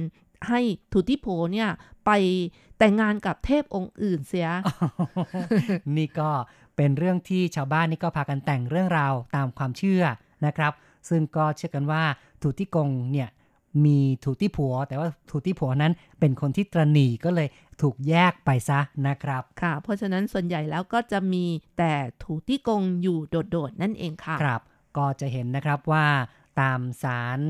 [0.49, 0.61] ให้
[0.93, 1.69] ทุติโผเนี่ย
[2.07, 2.11] ไป
[2.79, 4.49] แต่งงานกับเทพองค์อื่นเสีย
[5.97, 6.31] นี่ก็
[6.77, 10.03] เป็นเรื่องที่ชาวบ้านนี่ก็พากันแต่งเรื่องราวตามความเชื่อ
[10.47, 10.73] นะครับ
[11.09, 12.03] ซึ่งก็เชื่อกันว่า
[12.43, 13.29] ถูติกงเนี่ย
[13.85, 17.49] มีถูติผัว แต่ว่าถูติผัวนั้นเป็นคนที่ตรณีก็เลย
[17.83, 21.45] ถูกแยกไปซะนะครับ ค่ะ เพราะฉะนั้นส่วนใหญ่แล้วก็จะมี
[21.79, 24.63] แต่ถูติกงอยู่โดดๆนั่นเองค่ะครับ
[24.97, 26.07] ก็จะเห็นนะครับว่า
[26.61, 27.41] ตามสาร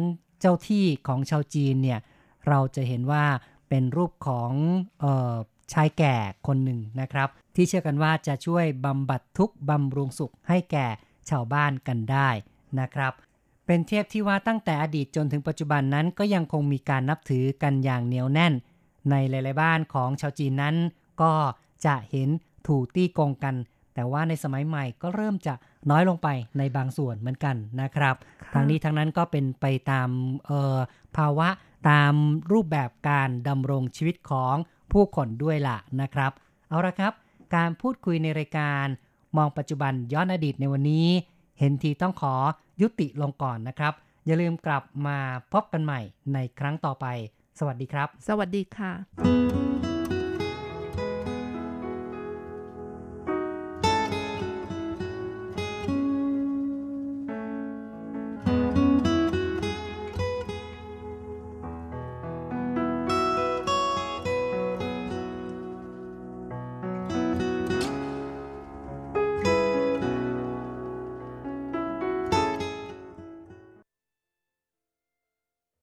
[0.40, 2.00] เจ้าที่ของชาวจีนเนี่ย
[2.48, 3.24] เราจะเห็นว่า
[3.68, 4.52] เป็นรูปของ
[5.00, 5.34] เออ
[5.72, 6.16] ชายแก่
[6.46, 10.86] คนหนึ่งนะครับ ที่เชื่อกันว่าจะช่วยบำบัดทุกข์บำรุงสุขให้แก่
[11.30, 12.28] ชาวบ้านกันได้
[12.80, 13.12] นะครับ
[13.66, 18.52] เป็นเทพที่ว่าตั้งแต่อดีตจนถึงปัจจุบันนั้นก็ยังคงมีการนับถือกันอย่างเหนียวแน่น
[19.10, 20.76] ในหลาย ๆ บ้านของชาวจีนนั้น
[21.22, 21.32] ก็
[21.86, 22.28] จะเห็น
[22.66, 23.54] ถูตี้กงกัน
[23.94, 25.54] แต่ว่าในสมัยใหม่ก็เริ่มจะ
[25.90, 30.08] น้อยลงไปในบางส่วนเหมือนกันนะครับค่ะทางนี้ทั้งนั้นก็เป็นไปตาม
[30.46, 30.78] เอ่อ
[31.16, 31.48] ภาวะ
[31.90, 32.14] ตาม
[32.52, 34.54] รูปแบบการดำรงชีวิตของ
[34.92, 36.32] ผู้คนด้วยล่ะนะครับ
[36.68, 37.12] เอาละครับ
[37.54, 38.86] การพูดคุยในรายการ
[39.36, 41.08] มองปัจจุบันย้อนอดีตในวันนี้
[41.58, 42.34] เห็นทีต้องขอ
[42.80, 43.92] ยุติลงก่อนนะครับ
[44.26, 45.18] อย่าลืมกลับมา
[45.52, 46.00] พบกันใหม่
[46.34, 47.06] ในครั้งต่อไป
[47.58, 49.65] สวัสดีครับ สวัสดีค่ะ